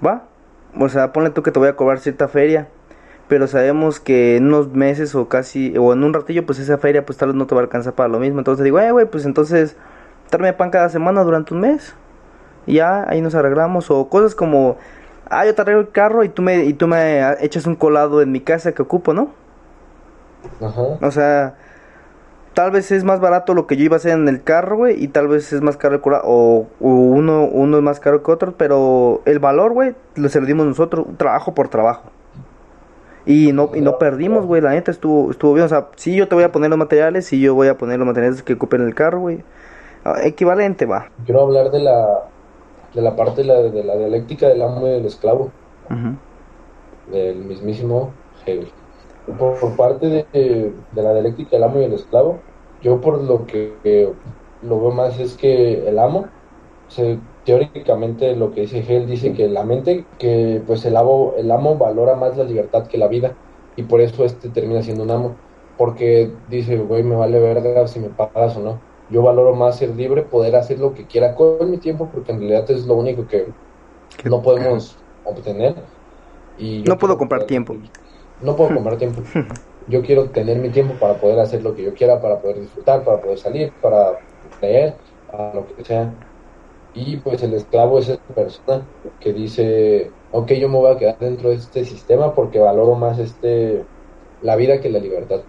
[0.05, 0.28] ¿Va?
[0.77, 2.67] O sea, ponle tú que te voy a cobrar cierta feria,
[3.27, 7.05] pero sabemos que en unos meses o casi, o en un ratillo, pues esa feria
[7.05, 8.39] pues tal vez no te va a alcanzar para lo mismo.
[8.39, 9.75] Entonces digo, eh, güey, pues entonces,
[10.31, 11.95] darme pan cada semana durante un mes.
[12.65, 13.91] Y ya, ahí nos arreglamos.
[13.91, 14.77] O cosas como,
[15.29, 18.21] ah, yo te arreglo el carro y tú me, y tú me echas un colado
[18.21, 19.31] en mi casa que ocupo, ¿no?
[20.61, 20.81] Ajá.
[21.01, 21.55] O sea,
[22.59, 25.01] tal vez es más barato lo que yo iba a hacer en el carro, güey,
[25.01, 28.29] y tal vez es más caro el cura, o, uno, uno es más caro que
[28.33, 32.09] otro, pero el valor, güey, lo se lo dimos nosotros, trabajo por trabajo.
[33.25, 36.27] Y no, y no perdimos, güey, la neta estuvo, estuvo bien, o sea, sí yo
[36.27, 38.81] te voy a poner los materiales, sí yo voy a poner los materiales que ocupen
[38.81, 39.41] el carro, güey.
[40.03, 41.07] Ah, equivalente, va.
[41.23, 42.25] Quiero hablar de la,
[42.93, 45.49] de la parte de la, de la dialéctica del amo y del esclavo.
[47.09, 48.11] Del mismísimo
[48.45, 48.67] Hegel.
[49.37, 52.39] Por, parte de, de, la dialéctica del amo y el esclavo,
[52.81, 54.13] yo por lo que
[54.61, 56.27] lo veo más es que el amo,
[57.45, 61.77] teóricamente lo que dice Hegel dice que la mente, que pues el amo, el amo
[61.77, 63.33] valora más la libertad que la vida
[63.75, 65.35] y por eso este termina siendo un amo,
[65.77, 68.79] porque dice, güey, me vale verga si me pagas o no.
[69.09, 72.39] Yo valoro más ser libre, poder hacer lo que quiera con mi tiempo, porque en
[72.39, 73.47] realidad es lo único que
[74.25, 75.75] no podemos obtener.
[76.59, 77.75] Y no puedo comprar tiempo.
[78.41, 79.21] No puedo comprar tiempo.
[79.89, 83.03] yo quiero tener mi tiempo para poder hacer lo que yo quiera, para poder disfrutar,
[83.03, 84.19] para poder salir, para
[84.61, 84.93] leer,
[85.33, 86.13] a lo que sea.
[86.93, 88.85] Y pues el esclavo es esa persona
[89.19, 93.19] que dice, ok, yo me voy a quedar dentro de este sistema porque valoro más
[93.19, 93.83] este
[94.41, 95.41] la vida que la libertad.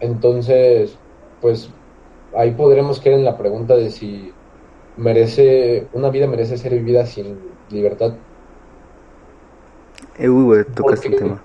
[0.00, 0.96] Entonces,
[1.40, 1.70] pues
[2.34, 4.32] ahí podremos caer en la pregunta de si
[4.96, 7.38] merece, una vida merece ser vivida sin
[7.70, 8.12] libertad.
[10.18, 11.42] Eh, uy, tocas el tema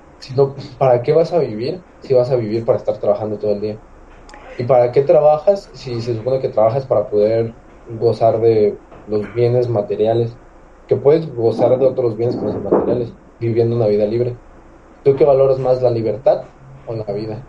[0.77, 3.77] ¿para qué vas a vivir si vas a vivir para estar trabajando todo el día?
[4.57, 7.53] ¿Y para qué trabajas si se supone que trabajas para poder
[7.99, 10.35] gozar de los bienes materiales?
[10.87, 14.35] Que puedes gozar de otros bienes que no son materiales, viviendo una vida libre.
[15.03, 16.43] ¿Tú qué valoras más, la libertad
[16.87, 17.43] o la vida?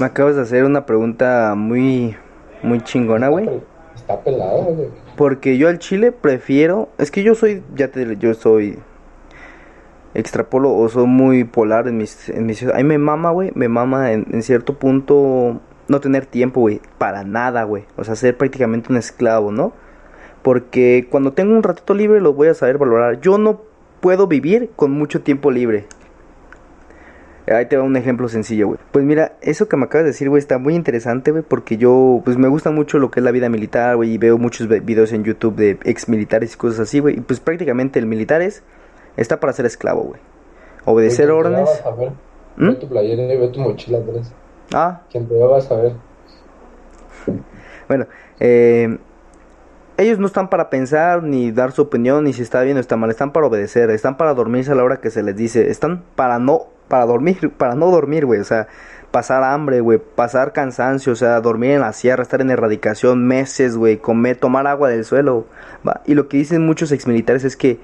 [0.00, 2.16] Me acabas de hacer una pregunta muy,
[2.62, 3.48] muy chingona, güey.
[3.94, 4.88] Está pelada, güey.
[5.16, 8.78] Porque yo al chile prefiero, es que yo soy, ya te yo soy
[10.14, 14.12] extrapolo o soy muy polar en mis, mis A mí me mama, güey, me mama
[14.12, 17.84] en, cierto punto no tener tiempo, güey, para nada, güey.
[17.96, 19.72] O sea, ser prácticamente un esclavo, ¿no?
[20.42, 23.20] Porque cuando tengo un ratito libre lo voy a saber valorar.
[23.20, 23.62] Yo no
[24.00, 25.86] puedo vivir con mucho tiempo libre.
[27.48, 28.78] Ahí te va un ejemplo sencillo, güey.
[28.92, 32.22] Pues mira, eso que me acabas de decir, güey, está muy interesante, güey, porque yo,
[32.24, 35.12] pues me gusta mucho lo que es la vida militar, güey, y veo muchos videos
[35.12, 37.18] en YouTube de ex militares y cosas así, güey.
[37.18, 38.62] Y pues prácticamente el militar es
[39.16, 40.20] está para ser esclavo, güey.
[40.84, 41.82] Obedecer órdenes.
[41.84, 42.10] A ver.
[42.56, 42.68] ¿Mm?
[42.68, 43.98] Ve tu playera y ve tu mochila.
[44.72, 45.02] Ah.
[45.10, 45.94] Quien te va a saber.
[47.88, 48.06] Bueno,
[48.40, 48.98] eh,
[49.96, 52.96] ellos no están para pensar ni dar su opinión ni si está bien o está
[52.96, 56.02] mal, están para obedecer, están para dormirse a la hora que se les dice, están
[56.16, 58.68] para no para dormir, para no dormir, güey, o sea,
[59.10, 63.76] pasar hambre, güey, pasar cansancio, o sea, dormir en la sierra, estar en erradicación meses,
[63.76, 65.46] güey, comer, tomar agua del suelo,
[65.86, 66.02] va.
[66.06, 67.78] Y lo que dicen muchos exmilitares es que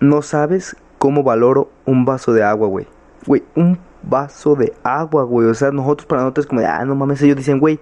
[0.00, 2.86] no sabes cómo valoro un vaso de agua, güey.
[3.26, 5.48] Güey, un vaso de agua, güey.
[5.48, 7.78] O sea, nosotros para nosotros como ah, no mames, ellos dicen, güey,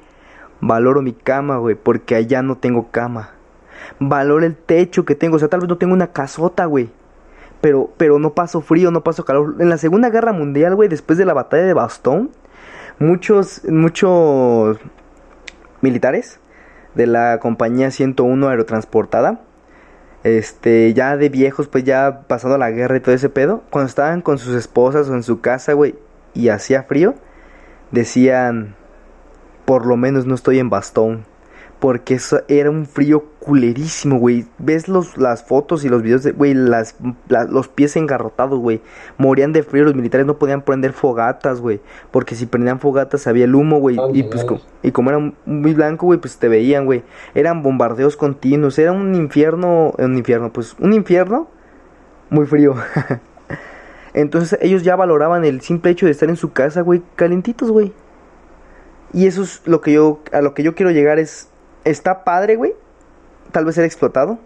[0.61, 3.31] valoro mi cama, güey, porque allá no tengo cama.
[4.01, 6.91] Valoro el techo que tengo, o sea, tal vez no tengo una casota, güey.
[7.61, 9.57] Pero, pero no paso frío, no paso calor.
[9.59, 12.31] En la Segunda Guerra Mundial, güey, después de la batalla de Bastón,
[12.99, 14.79] muchos, muchos
[15.81, 16.41] militares
[16.95, 19.41] de la compañía 101 aerotransportada
[20.25, 24.23] este, ya de viejos, pues ya pasando la guerra y todo ese pedo, cuando estaban
[24.23, 25.95] con sus esposas o en su casa, güey,
[26.35, 27.15] y hacía frío,
[27.91, 28.75] decían,
[29.65, 31.25] por lo menos no estoy en bastón.
[31.79, 34.45] Porque eso era un frío culerísimo, güey.
[34.59, 36.97] Ves los, las fotos y los videos de, güey, las,
[37.49, 38.83] los pies engarrotados, güey.
[39.17, 41.81] Morían de frío, los militares no podían prender fogatas, güey.
[42.11, 43.97] Porque si prendían fogatas había el humo, güey.
[44.13, 44.45] y, pues,
[44.83, 47.05] y como era muy blanco, güey, pues te veían, güey.
[47.35, 48.79] Eran bombardeos continuos.
[48.79, 51.49] Era un infierno, un infierno, pues un infierno
[52.29, 52.75] muy frío.
[54.13, 57.95] Entonces ellos ya valoraban el simple hecho de estar en su casa, güey, calentitos, güey.
[59.15, 61.49] Y eso es lo que yo, a lo que yo quiero llegar es,
[61.85, 62.75] está padre, güey.
[63.53, 64.39] Tal vez ser explotado.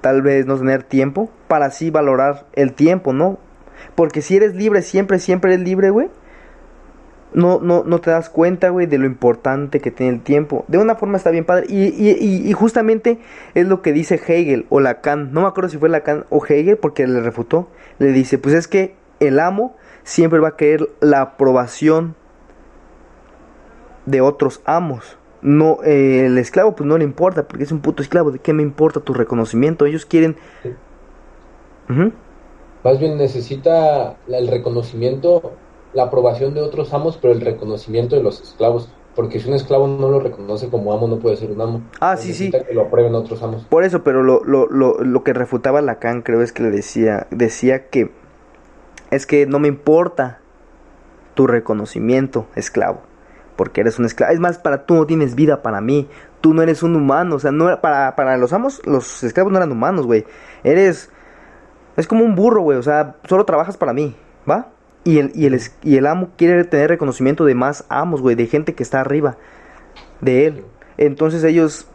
[0.00, 3.38] Tal vez no tener tiempo para así valorar el tiempo, ¿no?
[3.94, 6.08] Porque si eres libre, siempre, siempre eres libre, güey
[7.32, 10.64] no, no, no te das cuenta, güey, de lo importante que tiene el tiempo.
[10.68, 11.66] De una forma está bien padre.
[11.68, 13.18] Y, y, y, justamente
[13.54, 15.32] es lo que dice Hegel o Lacan.
[15.32, 17.68] No me acuerdo si fue Lacan o Hegel porque le refutó.
[17.98, 22.14] Le dice, pues es que el amo siempre va a querer la aprobación
[24.06, 25.18] de otros amos.
[25.40, 28.30] No, eh, el esclavo pues no le importa porque es un puto esclavo.
[28.30, 29.86] ¿De qué me importa tu reconocimiento?
[29.86, 30.36] Ellos quieren...
[32.84, 35.52] Más bien necesita el reconocimiento
[35.94, 38.88] la aprobación de otros amos, pero el reconocimiento de los esclavos.
[39.14, 41.82] Porque si un esclavo no lo reconoce como amo, no puede ser un amo.
[42.00, 42.52] Ah, sí, sí.
[42.52, 43.64] que lo aprueben otros amos.
[43.64, 47.26] Por eso, pero lo, lo, lo, lo que refutaba Lacan, creo es que le decía,
[47.30, 48.12] decía que
[49.10, 50.40] es que no me importa
[51.34, 53.00] tu reconocimiento, esclavo.
[53.58, 54.32] Porque eres un esclavo.
[54.32, 56.08] Es más, para tú no tienes vida para mí.
[56.40, 57.34] Tú no eres un humano.
[57.34, 60.24] O sea, no para, para los amos, los esclavos no eran humanos, güey.
[60.62, 61.10] Eres.
[61.96, 62.78] Es como un burro, güey.
[62.78, 64.16] O sea, solo trabajas para mí.
[64.48, 64.68] ¿Va?
[65.02, 68.46] Y el, y el, y el amo quiere tener reconocimiento de más amos, güey, de
[68.46, 69.36] gente que está arriba
[70.20, 70.64] de él.
[70.96, 71.88] Entonces ellos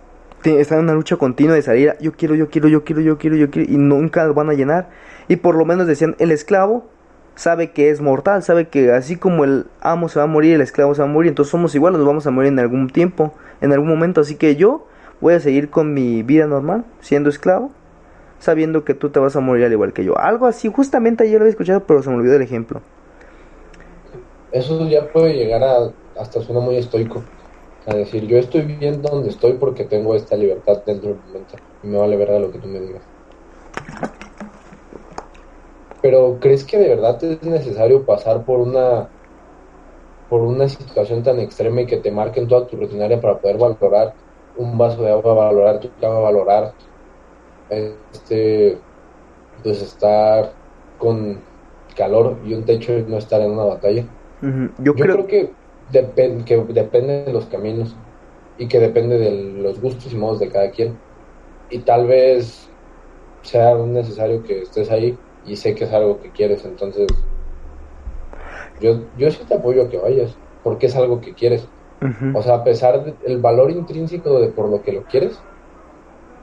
[0.43, 3.35] están en una lucha continua de salir, yo quiero, yo quiero, yo quiero, yo quiero,
[3.35, 4.89] yo quiero, y nunca van a llenar.
[5.27, 6.89] Y por lo menos decían, el esclavo
[7.35, 10.61] sabe que es mortal, sabe que así como el amo se va a morir, el
[10.61, 13.33] esclavo se va a morir, entonces somos iguales, nos vamos a morir en algún tiempo,
[13.61, 14.21] en algún momento.
[14.21, 14.85] Así que yo
[15.21, 17.71] voy a seguir con mi vida normal, siendo esclavo,
[18.39, 20.17] sabiendo que tú te vas a morir al igual que yo.
[20.17, 22.81] Algo así, justamente ayer lo había escuchado, pero se me olvidó el ejemplo.
[24.51, 27.23] Eso ya puede llegar a, hasta suena muy estoico.
[27.85, 31.55] A decir, yo estoy bien donde estoy porque tengo esta libertad dentro del momento.
[31.83, 33.01] Y me vale verdad lo que tú me digas.
[36.03, 39.09] Pero ¿crees que de verdad es necesario pasar por una
[40.29, 44.13] por una situación tan extrema y que te marquen toda tu rutinaria para poder valorar
[44.57, 46.73] un vaso de agua, valorar tu agua, valorar
[47.69, 48.77] este,
[49.63, 50.51] pues estar
[50.97, 51.39] con
[51.95, 54.05] calor y un techo y no estar en una batalla.
[54.79, 55.25] Yo, creo...
[55.25, 55.51] que,
[55.91, 57.95] que depende de los caminos
[58.57, 60.97] y que depende de los gustos y modos de cada quien.
[61.69, 62.69] Y tal vez
[63.43, 67.07] sea necesario que estés ahí y sé que es algo que quieres, entonces
[68.79, 71.67] yo, yo sí te apoyo a que vayas, porque es algo que quieres.
[72.33, 75.39] O sea, a pesar del valor intrínseco de por lo que lo quieres,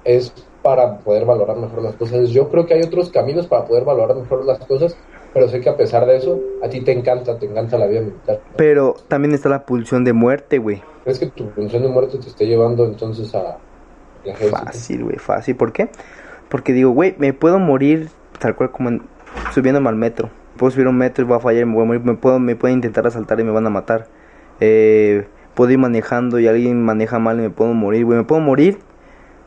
[0.05, 0.33] es
[0.63, 2.31] para poder valorar mejor las cosas.
[2.31, 4.97] Yo creo que hay otros caminos para poder valorar mejor las cosas,
[5.35, 8.01] pero sé que a pesar de eso, a ti te encanta, te encanta la vida
[8.01, 8.41] militar.
[8.57, 10.83] Pero también está la pulsión de muerte, güey.
[11.05, 13.59] ¿Crees que tu pulsión de muerte te esté llevando entonces a
[14.51, 15.57] Fácil, güey, fácil.
[15.57, 15.89] ¿Por qué?
[16.49, 18.11] Porque digo, güey, me puedo morir
[18.41, 19.03] tal cual como en,
[19.53, 20.31] subiéndome al metro.
[20.57, 22.05] Puedo subir un metro y voy a fallar, me voy a morir.
[22.05, 24.09] Me, puedo, me pueden intentar asaltar y me van a matar.
[24.59, 28.19] Eh, puedo ir manejando y alguien maneja mal y me puedo morir, güey.
[28.19, 28.79] Me puedo morir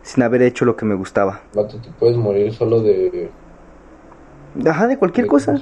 [0.01, 1.41] sin haber hecho lo que me gustaba.
[1.53, 3.29] Vato, te puedes morir solo de...
[4.67, 5.59] Ajá, de cualquier cosa.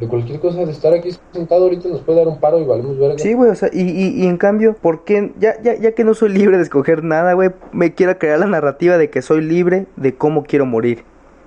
[0.00, 2.98] De cualquier cosa, de estar aquí sentado ahorita nos puede dar un paro y valemos
[2.98, 3.18] verga.
[3.18, 5.32] Sí, güey, o sea, y, y, y, en cambio, ¿por qué?
[5.38, 8.46] Ya, ya, ya que no soy libre de escoger nada, güey, me quiero crear la
[8.46, 11.04] narrativa de que soy libre de cómo quiero morir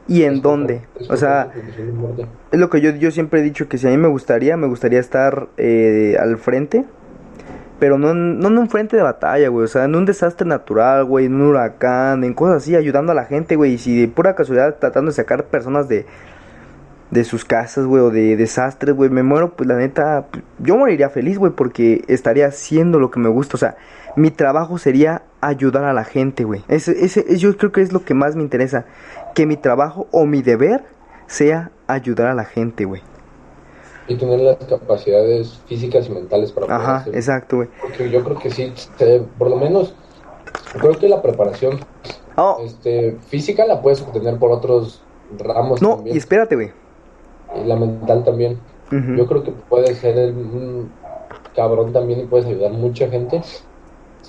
[0.08, 0.82] y en dónde.
[1.10, 1.50] o sea,
[2.52, 4.68] es lo que yo, yo siempre he dicho que si a mí me gustaría, me
[4.68, 6.86] gustaría estar eh, al frente
[7.84, 9.66] pero no, no en un frente de batalla, güey.
[9.66, 11.26] O sea, en un desastre natural, güey.
[11.26, 13.74] En un huracán, en cosas así, ayudando a la gente, güey.
[13.74, 16.06] Y si de pura casualidad tratando de sacar personas de,
[17.12, 20.28] de sus casas, güey, o de desastres, güey, me muero, pues la neta,
[20.60, 23.56] yo moriría feliz, güey, porque estaría haciendo lo que me gusta.
[23.56, 23.76] O sea,
[24.16, 26.63] mi trabajo sería ayudar a la gente, güey.
[26.70, 28.86] Ese, ese, yo creo que es lo que más me interesa.
[29.34, 30.86] Que mi trabajo o mi deber
[31.28, 33.02] sea ayudar a la gente, güey
[34.08, 37.69] y tener las capacidades físicas y mentales para poder Ajá, exacto, güey.
[37.82, 38.74] Porque yo creo que sí,
[39.38, 39.96] por lo menos,
[40.80, 41.80] creo que la preparación
[42.36, 42.62] oh.
[42.63, 45.02] este, física la puedes obtener por otros
[45.38, 46.72] ramos no, y espérate, güey.
[47.56, 48.60] Y la mental también.
[48.91, 50.91] Yo creo que puedes ser un
[51.56, 53.41] cabrón también y puedes ayudar a mucha gente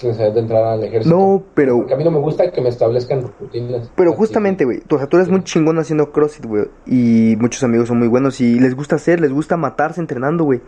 [0.03, 1.15] necesidad de entrar al ejército.
[1.15, 1.79] No, pero...
[1.79, 3.91] Porque a mí no me gusta que me establezcan rutinas.
[3.95, 7.89] Pero justamente, güey, o sea, tú eres muy chingón haciendo CrossFit, güey, y muchos amigos
[7.89, 10.61] son muy buenos y les gusta hacer, les gusta matarse entrenando, güey.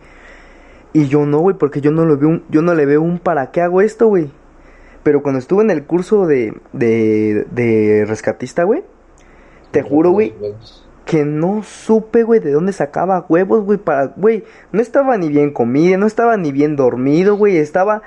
[0.93, 3.19] Y yo no, güey, porque yo no, lo veo un, yo no le veo un
[3.19, 4.31] para qué hago esto, güey.
[5.03, 8.83] Pero cuando estuve en el curso de, de, de rescatista, güey,
[9.71, 10.33] te juro, güey,
[11.05, 15.51] que no supe, güey, de dónde sacaba huevos, güey, para, güey, no estaba ni bien
[15.51, 18.01] comido, no estaba ni bien dormido, güey, estaba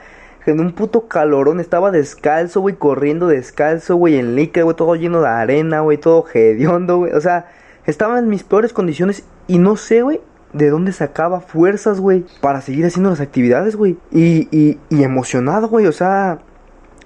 [0.47, 5.21] en un puto calorón, estaba descalzo, güey, corriendo descalzo, güey, en líquido, güey, todo lleno
[5.21, 7.47] de arena, güey, todo hediondo, güey, o sea,
[7.87, 10.21] estaba en mis peores condiciones y no sé, güey,
[10.53, 15.69] de dónde sacaba fuerzas, güey, para seguir haciendo las actividades, güey, y, y, y emocionado,
[15.69, 16.41] güey, o sea,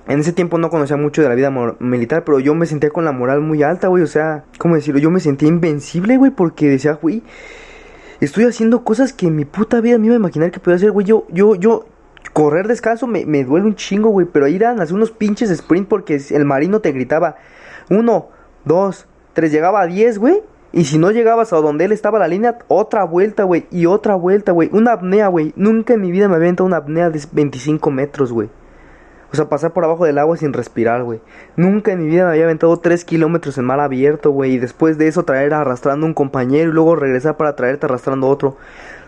[0.06, 3.04] en ese tiempo no conocía mucho de la vida militar, pero yo me sentía con
[3.04, 4.02] la moral muy alta, güey.
[4.02, 5.00] O sea, ¿cómo decirlo?
[5.00, 7.22] Yo me sentía invencible, güey, porque decía, güey,
[8.20, 10.90] estoy haciendo cosas que en mi puta vida me iba a imaginar que podía hacer,
[10.90, 11.06] güey.
[11.06, 11.86] Yo, yo, yo,
[12.32, 14.26] correr descalzo me, me duele un chingo, güey.
[14.26, 17.36] Pero ir a hacer unos pinches sprint porque el marino te gritaba,
[17.90, 18.28] uno,
[18.64, 20.42] dos, tres, llegaba a diez, güey.
[20.72, 23.66] Y si no llegabas a donde él estaba la línea, otra vuelta, güey.
[23.70, 24.68] Y otra vuelta, güey.
[24.72, 25.52] Una apnea, güey.
[25.54, 28.48] Nunca en mi vida me había aventado una apnea de 25 metros, güey.
[29.30, 31.20] O sea, pasar por abajo del agua sin respirar, güey.
[31.56, 34.54] Nunca en mi vida me había aventado 3 kilómetros en mar abierto, güey.
[34.54, 38.56] Y después de eso traer arrastrando un compañero y luego regresar para traerte arrastrando otro.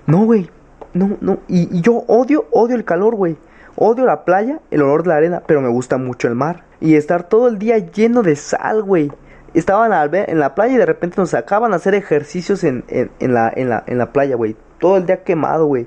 [0.07, 0.48] No, güey.
[0.96, 1.38] No, no.
[1.46, 3.37] Y, yo odio, odio el calor, güey.
[3.76, 6.64] Odio la playa, el olor de la arena, pero me gusta mucho el mar.
[6.80, 9.12] Y estar todo el día lleno de sal, güey.
[9.52, 13.52] Estaban en la playa y de repente nos sacaban a hacer ejercicios en, en, la,
[13.54, 14.56] en, la, en la playa, güey.
[14.78, 15.87] Todo el día quemado, güey.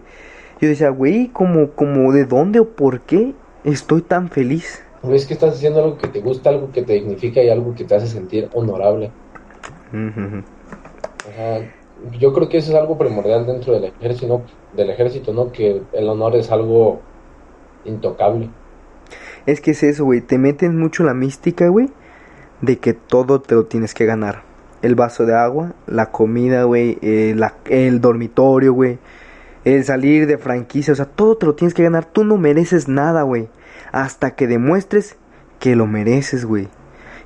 [0.62, 4.84] Yo decía, güey, como, como de dónde o por qué estoy tan feliz.
[5.12, 7.86] Es que estás haciendo algo que te gusta, algo que te dignifica y algo que
[7.86, 9.12] te hace sentir honorable.
[12.20, 14.42] Yo creo que eso es algo primordial dentro del ejército,
[14.76, 15.52] del ejército, ¿no?
[15.52, 17.00] Que el honor es algo
[17.86, 18.50] intocable.
[19.46, 20.22] Es que es eso, güey.
[20.22, 21.90] Te meten mucho la mística, güey,
[22.62, 24.44] de que todo te lo tienes que ganar.
[24.82, 27.36] El vaso de agua, la comida, güey, eh,
[27.70, 29.00] el dormitorio, güey
[29.66, 32.06] el salir de franquicia, o sea, todo te lo tienes que ganar.
[32.06, 33.50] Tú no mereces nada, güey.
[33.92, 35.18] Hasta que demuestres
[35.60, 36.68] que lo mereces, güey.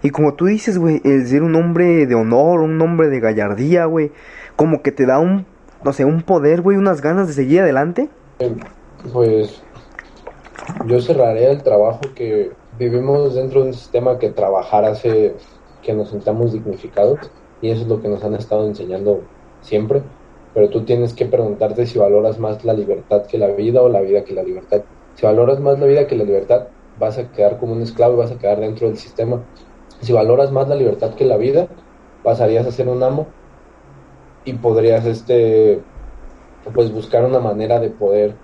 [0.02, 3.86] Y como tú dices, güey, el ser un hombre de honor, un hombre de gallardía,
[3.86, 4.12] güey,
[4.64, 5.46] como que te da un,
[5.84, 8.08] no sé, un poder, güey, unas ganas de seguir adelante.
[9.12, 9.62] Pues
[10.86, 15.36] yo cerraré el trabajo que vivimos dentro de un sistema que trabajar hace
[15.82, 17.20] que nos sintamos dignificados
[17.62, 19.24] y eso es lo que nos han estado enseñando
[19.60, 20.02] siempre
[20.54, 24.00] pero tú tienes que preguntarte si valoras más la libertad que la vida o la
[24.00, 24.84] vida que la libertad.
[25.16, 28.18] Si valoras más la vida que la libertad, vas a quedar como un esclavo y
[28.18, 29.42] vas a quedar dentro del sistema.
[30.00, 31.68] Si valoras más la libertad que la vida,
[32.24, 33.28] pasarías a ser un amo
[34.46, 35.82] y podrías este
[36.74, 38.36] pues buscar una manera de poder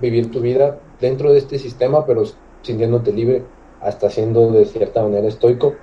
[0.00, 2.24] vivir tu vida dentro de este sistema, pero
[2.62, 3.44] sintiéndote libre,
[3.80, 5.74] hasta siendo de cierta manera estoico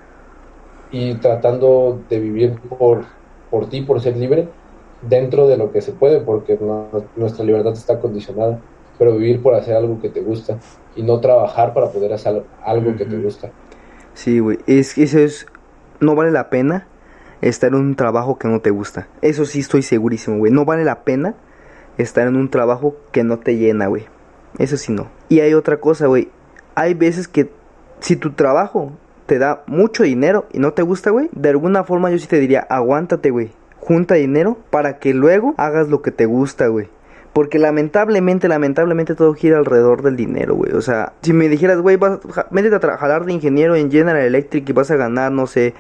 [0.92, 3.06] y tratando de vivir por,
[3.50, 4.48] por ti, por ser libre,
[5.02, 6.60] dentro de lo que se puede, porque
[7.16, 8.60] nuestra libertad está condicionada,
[8.98, 10.58] pero vivir por hacer algo que te gusta
[10.96, 13.52] y no trabajar para poder hacer algo que te gusta.
[14.14, 15.48] Sí, güey, es eso es,
[16.00, 16.88] no vale la pena
[17.48, 19.08] estar en un trabajo que no te gusta.
[19.22, 21.36] Eso sí estoy segurísimo, güey, no vale la pena
[21.98, 24.06] estar en un trabajo que no te llena, güey.
[24.58, 25.10] Eso sí no.
[25.30, 26.30] Y hay otra cosa, güey,
[26.76, 27.50] hay veces que
[28.00, 28.92] si tu trabajo
[29.26, 32.40] te da mucho dinero y no te gusta, güey, de alguna forma yo sí te
[32.40, 33.52] diría, aguántate, güey
[33.86, 36.88] junta dinero para que luego hagas lo que te gusta, güey.
[37.34, 40.72] Porque lamentablemente, lamentablemente todo gira alrededor del dinero, güey.
[40.72, 44.68] O sea, si me dijeras, güey, vas, métete a trabajar de ingeniero en General Electric
[44.68, 45.76] y vas a ganar, no sé,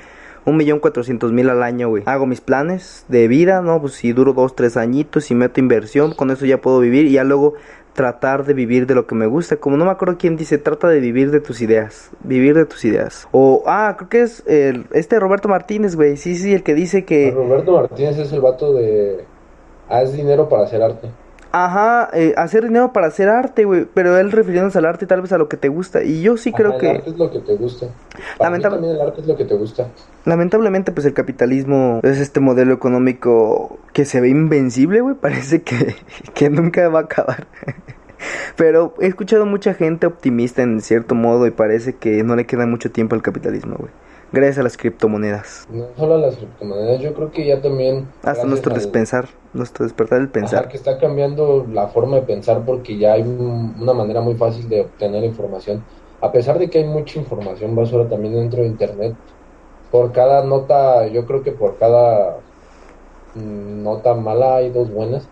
[0.45, 2.03] un millón cuatrocientos mil al año, güey.
[2.05, 3.81] Hago mis planes de vida, ¿no?
[3.81, 7.13] Pues si duro dos, tres añitos y meto inversión, con eso ya puedo vivir y
[7.13, 7.55] ya luego
[7.93, 9.55] tratar de vivir de lo que me gusta.
[9.55, 12.11] Como no me acuerdo quién dice, trata de vivir de tus ideas.
[12.23, 13.27] Vivir de tus ideas.
[13.31, 16.17] O, ah, creo que es el, este Roberto Martínez, güey.
[16.17, 17.31] Sí, sí, el que dice que...
[17.31, 19.25] Roberto Martínez es el vato de...
[19.87, 21.09] Haz dinero para hacer arte.
[21.57, 23.87] Ajá, eh, hacer dinero para hacer arte, güey.
[23.93, 26.03] Pero él refiriéndose al arte tal vez a lo que te gusta.
[26.03, 26.89] Y yo sí creo que.
[26.89, 27.85] El arte es lo que te gusta.
[28.41, 29.87] Lamentablemente el arte es lo que te gusta.
[30.25, 35.15] Lamentablemente, pues el capitalismo es este modelo económico que se ve invencible, güey.
[35.15, 35.95] Parece que,
[36.33, 37.47] que nunca va a acabar.
[38.57, 42.65] Pero he escuchado mucha gente optimista en cierto modo y parece que no le queda
[42.65, 43.91] mucho tiempo al capitalismo, güey
[44.35, 45.65] gracias a las criptomonedas.
[45.71, 48.07] No solo a las criptomonedas, yo creo que ya también...
[48.23, 50.67] Hasta nuestro despensar, nuestro despertar del pensar.
[50.67, 54.81] que está cambiando la forma de pensar porque ya hay una manera muy fácil de
[54.81, 55.83] obtener información.
[56.21, 59.15] A pesar de que hay mucha información basura también dentro de Internet,
[59.89, 62.37] por cada nota, yo creo que por cada
[63.35, 65.27] mm, nota mala hay dos buenas,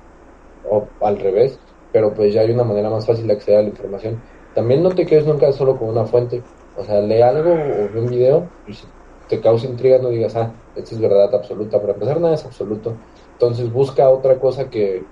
[0.70, 1.60] o al revés,
[1.92, 4.22] pero pues ya hay una manera más fácil de acceder a la información.
[4.56, 6.42] También no te quedes nunca solo con una fuente
[6.76, 8.86] o sea, lee algo o ve un video y si
[9.28, 11.80] te causa intriga no digas, ah, esto es verdad absoluta.
[11.82, 13.02] Para empezar, nada es absoluto.
[13.34, 15.10] Entonces busca otra cosa que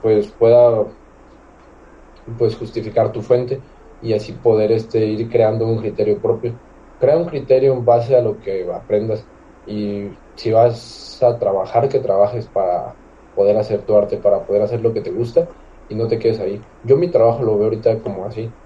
[0.00, 0.86] pues pueda
[2.36, 3.62] pues justificar tu fuente
[4.00, 6.60] y así poder este, ir creando un criterio propio.
[6.98, 9.28] Crea un criterio en base a lo que aprendas
[9.64, 12.98] y si vas a trabajar, que trabajes para
[13.34, 15.48] poder hacer tu arte, para poder hacer lo que te gusta
[15.86, 16.68] y no te quedes ahí.
[16.82, 18.56] Yo mi trabajo lo veo ahorita como así.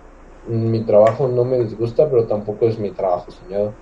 [0.43, 3.79] Mi trabajo no me disgusta, pero tampoco es mi trabajo soñado.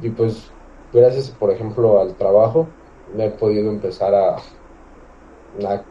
[0.00, 0.50] Y pues
[0.92, 2.68] gracias, por ejemplo, al trabajo,
[3.14, 4.36] me he podido empezar a,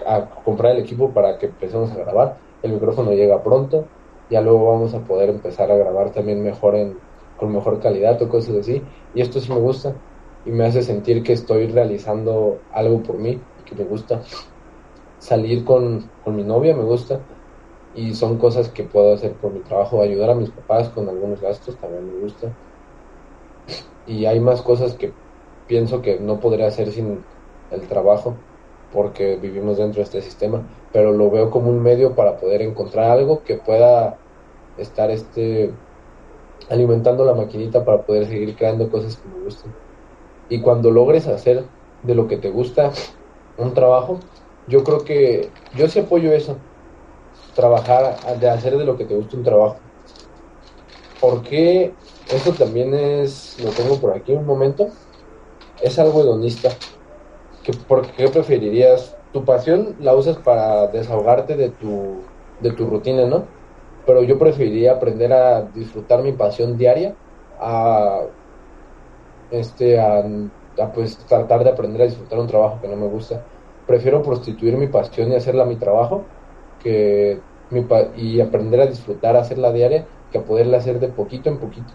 [0.05, 2.37] a, comprar el equipo para que empecemos a grabar.
[2.61, 3.85] El micrófono llega pronto,
[4.29, 6.97] ya luego vamos a poder empezar a grabar también mejor en,
[7.35, 8.83] con mejor calidad o cosas así.
[9.13, 9.95] Y esto sí me gusta
[10.45, 14.21] y me hace sentir que estoy realizando algo por mí que me gusta.
[15.19, 17.21] Salir con, con mi novia me gusta
[17.93, 20.01] y son cosas que puedo hacer por mi trabajo.
[20.01, 22.57] Ayudar a mis papás con algunos gastos también me gusta.
[24.07, 25.11] Y hay más cosas que
[25.67, 27.23] pienso que no podría hacer sin
[27.71, 28.35] el trabajo
[28.91, 33.09] porque vivimos dentro de este sistema, pero lo veo como un medio para poder encontrar
[33.09, 34.17] algo que pueda
[34.77, 35.71] estar este
[36.69, 39.73] alimentando la maquinita para poder seguir creando cosas que me gusten.
[40.49, 41.63] Y cuando logres hacer
[42.03, 42.91] de lo que te gusta
[43.57, 44.19] un trabajo,
[44.67, 46.57] yo creo que yo sí apoyo eso,
[47.55, 49.77] trabajar, de hacer de lo que te gusta un trabajo.
[51.19, 51.93] Porque
[52.29, 54.89] eso también es, lo tengo por aquí un momento,
[55.81, 56.69] es algo hedonista.
[57.63, 59.15] Que, porque, ¿Qué preferirías?
[59.33, 62.21] Tu pasión la usas para desahogarte de tu,
[62.59, 63.45] de tu rutina, ¿no?
[64.05, 67.15] Pero yo preferiría aprender a disfrutar mi pasión diaria
[67.59, 68.21] a,
[69.51, 70.23] este, a,
[70.93, 73.45] pues tratar de aprender a disfrutar un trabajo que no me gusta.
[73.85, 76.25] Prefiero prostituir mi pasión y hacerla mi trabajo
[76.79, 81.59] que mi y aprender a disfrutar, hacerla diaria, que a poderla hacer de poquito en
[81.59, 81.93] poquito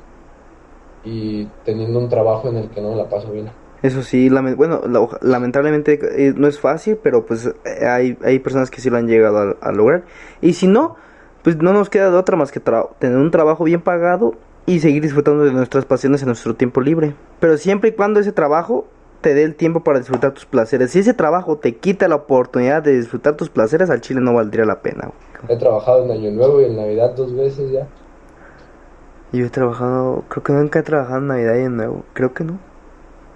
[1.06, 3.48] y teniendo un trabajo en el que no me la paso bien.
[3.82, 4.80] Eso sí, bueno,
[5.20, 9.06] lamentablemente eh, no es fácil, pero pues eh, hay, hay personas que sí lo han
[9.06, 10.04] llegado a, lograr.
[10.40, 10.96] Y si no,
[11.44, 12.60] pues no nos queda de otra más que
[12.98, 14.34] tener un trabajo bien pagado
[14.66, 17.14] y seguir disfrutando de nuestras pasiones en nuestro tiempo libre.
[17.38, 18.86] Pero siempre y cuando ese trabajo
[19.20, 20.90] te dé el tiempo para disfrutar tus placeres.
[20.90, 24.64] Si ese trabajo te quita la oportunidad de disfrutar tus placeres, al chile no valdría
[24.64, 25.10] la pena.
[25.48, 27.86] He trabajado en Año Nuevo y en Navidad dos veces ya.
[29.36, 32.44] Yo he trabajado, creo que nunca he trabajado en Navidad y en Nuevo, creo que
[32.44, 32.58] no.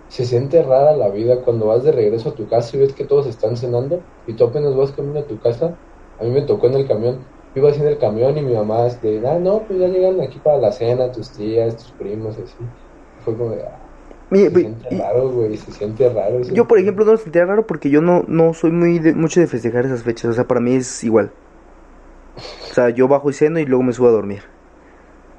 [0.09, 3.05] Se siente rara la vida cuando vas de regreso a tu casa y ves que
[3.05, 5.76] todos están cenando y tú apenas vas camino a tu casa.
[6.18, 7.18] A mí me tocó en el camión.
[7.55, 10.20] Yo iba así en el camión y mi mamá, este, ah, no, pues ya llegan
[10.20, 12.55] aquí para la cena, tus tías, tus primos, así.
[13.24, 13.78] Fue como de, ah,
[14.32, 16.40] se siente raro, güey, se siente raro.
[16.40, 19.40] Yo, por ejemplo, no lo sentía raro porque yo no, no soy muy de, mucho
[19.40, 20.30] de festejar esas fechas.
[20.30, 21.32] O sea, para mí es igual.
[22.70, 24.42] O sea, yo bajo y ceno y luego me subo a dormir.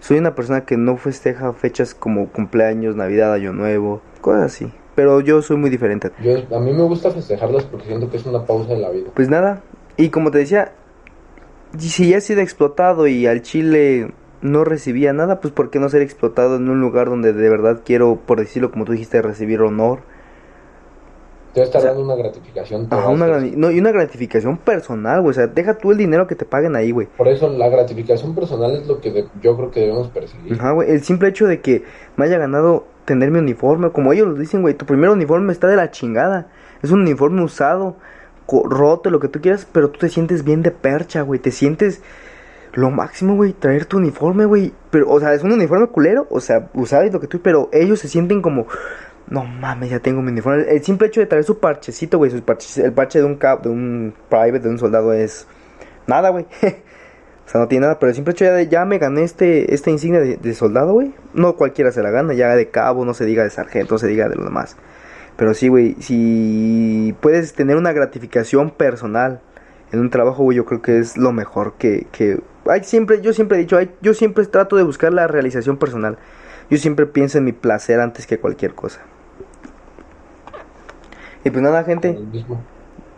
[0.02, 4.72] Soy una persona que no festeja fechas como cumpleaños, Navidad, Año Nuevo, cosas así.
[4.96, 6.12] Pero yo soy muy diferente.
[6.24, 9.12] Yo, a mí me gusta festejarlas porque siento que es una pausa en la vida.
[9.14, 9.62] Pues nada,
[9.98, 10.74] y como te decía,
[11.78, 15.88] si ya he sido explotado y al Chile no recibía nada, pues ¿por qué no
[15.88, 19.62] ser explotado en un lugar donde de verdad quiero, por decirlo como tú dijiste, recibir
[19.62, 20.00] honor?
[21.54, 22.88] Te está dando una gratificación.
[22.90, 25.32] no, y una gratificación personal, güey.
[25.32, 27.08] O sea, deja tú el dinero que te paguen ahí, güey.
[27.18, 30.54] Por eso la gratificación personal es lo que yo creo que debemos perseguir.
[30.54, 30.90] Ajá, güey.
[30.90, 31.84] El simple hecho de que
[32.16, 34.76] me haya ganado tener mi uniforme, como ellos lo dicen, güey.
[34.76, 36.48] Tu primer uniforme está de la chingada.
[36.82, 37.98] Es un uniforme usado,
[38.48, 41.40] roto, lo que tú quieras, pero tú te sientes bien de percha, güey.
[41.40, 42.02] Te sientes
[42.74, 44.74] lo máximo, güey, traer tu uniforme, güey.
[44.90, 47.70] Pero, o sea, es un uniforme culero, o sea, usado y lo que tú, pero
[47.72, 48.68] ellos se sienten como
[49.32, 50.66] no mames, ya tengo mi uniforme.
[50.70, 54.14] El simple hecho de traer su parchecito, güey, el parche de un cap, de un
[54.30, 55.48] private, de un soldado es
[56.06, 56.44] nada, güey.
[56.62, 59.90] o sea, no tiene nada, pero el simple hecho de ya me gané este esta
[59.90, 61.14] insignia de, soldado, güey.
[61.34, 64.28] No cualquiera se la gana, ya de cabo, no se diga de sargento, se diga
[64.28, 64.76] de lo demás.
[65.38, 69.40] Pero sí, güey, si puedes tener una gratificación personal
[69.94, 72.42] en un trabajo, güey, yo creo que es lo mejor que, que...
[72.66, 76.18] Hay siempre, yo siempre he dicho, hay, yo siempre trato de buscar la realización personal.
[76.70, 79.02] Yo siempre pienso en mi placer antes que cualquier cosa.
[81.44, 82.20] Y pues nada, gente.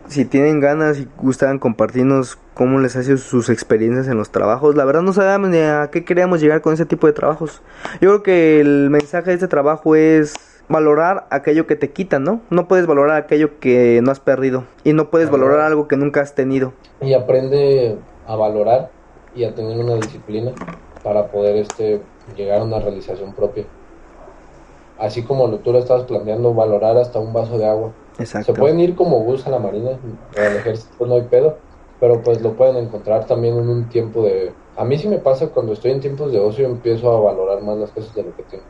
[0.07, 4.75] Si tienen ganas y gustan compartirnos cómo les ha sido sus experiencias en los trabajos.
[4.75, 7.61] La verdad no sabemos ni a qué queríamos llegar con ese tipo de trabajos.
[8.01, 10.33] Yo creo que el mensaje de este trabajo es
[10.69, 12.41] valorar aquello que te quitan, ¿no?
[12.49, 16.21] No puedes valorar aquello que no has perdido y no puedes valorar algo que nunca
[16.21, 16.73] has tenido.
[17.01, 17.97] Y aprende
[18.27, 18.89] a valorar
[19.35, 20.51] y a tener una disciplina
[21.03, 22.01] para poder este
[22.35, 23.65] llegar a una realización propia.
[24.99, 28.79] Así como lo, tú lo estabas planteando, valorar hasta un vaso de agua se pueden
[28.79, 29.91] ir como bus a la marina,
[30.37, 31.57] al ejército no hay pedo,
[31.99, 34.53] pero pues lo pueden encontrar también en un tiempo de...
[34.75, 37.77] A mí sí me pasa cuando estoy en tiempos de ocio empiezo a valorar más
[37.77, 38.63] las cosas de lo que tengo.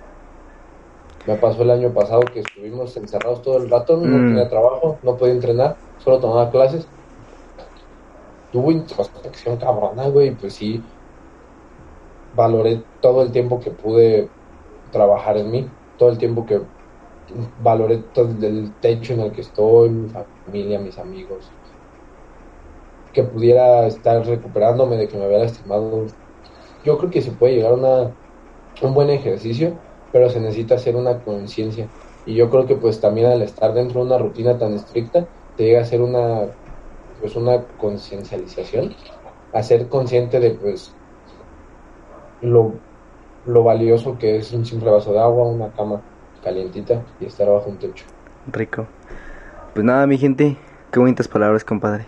[1.25, 4.27] Me pasó el año pasado que estuvimos encerrados todo el rato, no mm.
[4.27, 6.85] tenía trabajo, no podía entrenar, solo tomaba clases.
[8.51, 10.83] tuvo introspección cabrona, güey, pues sí,
[12.35, 14.29] valoré todo el tiempo que pude
[14.91, 16.61] trabajar en mí, todo el tiempo que
[17.57, 18.09] valoré
[18.41, 21.55] el techo en el que estoy, mi familia, mis amigos,
[23.11, 26.07] que pudiera estar recuperándome de que me había lastimado.
[26.83, 28.15] Yo creo que se puede llegar a una,
[28.81, 31.91] un buen ejercicio, pero se necesita hacer una conciencia.
[32.25, 35.65] Y yo creo que pues también al estar dentro de una rutina tan estricta, te
[35.65, 36.53] llega a ser una
[37.19, 38.95] pues una conciencialización,
[39.53, 40.99] a ser consciente de pues
[42.41, 42.83] lo,
[43.45, 46.03] lo valioso que es un simple vaso de agua, una cama
[46.43, 48.05] calientita y estar bajo un techo.
[48.51, 48.87] Rico.
[49.73, 50.57] Pues nada, mi gente,
[50.91, 52.05] qué bonitas palabras, compadre.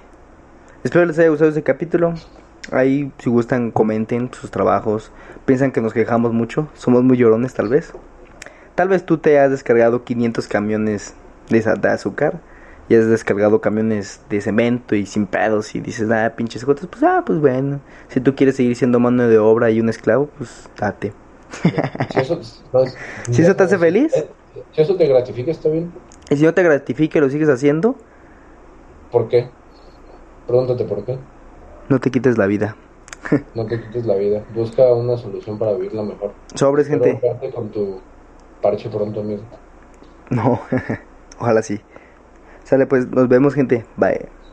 [0.83, 2.13] Espero les haya gustado este capítulo.
[2.71, 5.11] Ahí, si gustan, comenten sus trabajos.
[5.45, 6.67] Piensan que nos quejamos mucho.
[6.73, 7.93] Somos muy llorones, tal vez.
[8.75, 11.15] Tal vez tú te has descargado 500 camiones
[11.49, 12.41] de, azúcar
[12.89, 17.01] y has descargado camiones de cemento y sin pedos y dices, ah, pinches gotas, pues
[17.03, 17.79] ah, pues bueno.
[18.09, 21.13] Si tú quieres seguir siendo mano de obra y un esclavo, pues date.
[22.11, 22.39] Si eso,
[23.31, 24.15] si eso te hace feliz.
[24.15, 24.27] Eh,
[24.73, 25.91] si eso te gratifica, está bien.
[26.29, 27.95] Y si no te gratifica y lo sigues haciendo.
[29.11, 29.49] ¿Por qué?
[30.47, 31.17] Pregúntate por qué.
[31.89, 32.75] No te quites la vida.
[33.53, 34.43] no te quites la vida.
[34.53, 36.33] Busca una solución para vivirla mejor.
[36.53, 37.19] Sobres, gente.
[37.53, 37.99] con tu
[38.61, 39.43] parche pronto, amigo.
[40.29, 40.59] No,
[41.39, 41.79] ojalá sí.
[42.63, 43.85] Sale pues, nos vemos gente.
[43.97, 44.44] Bye.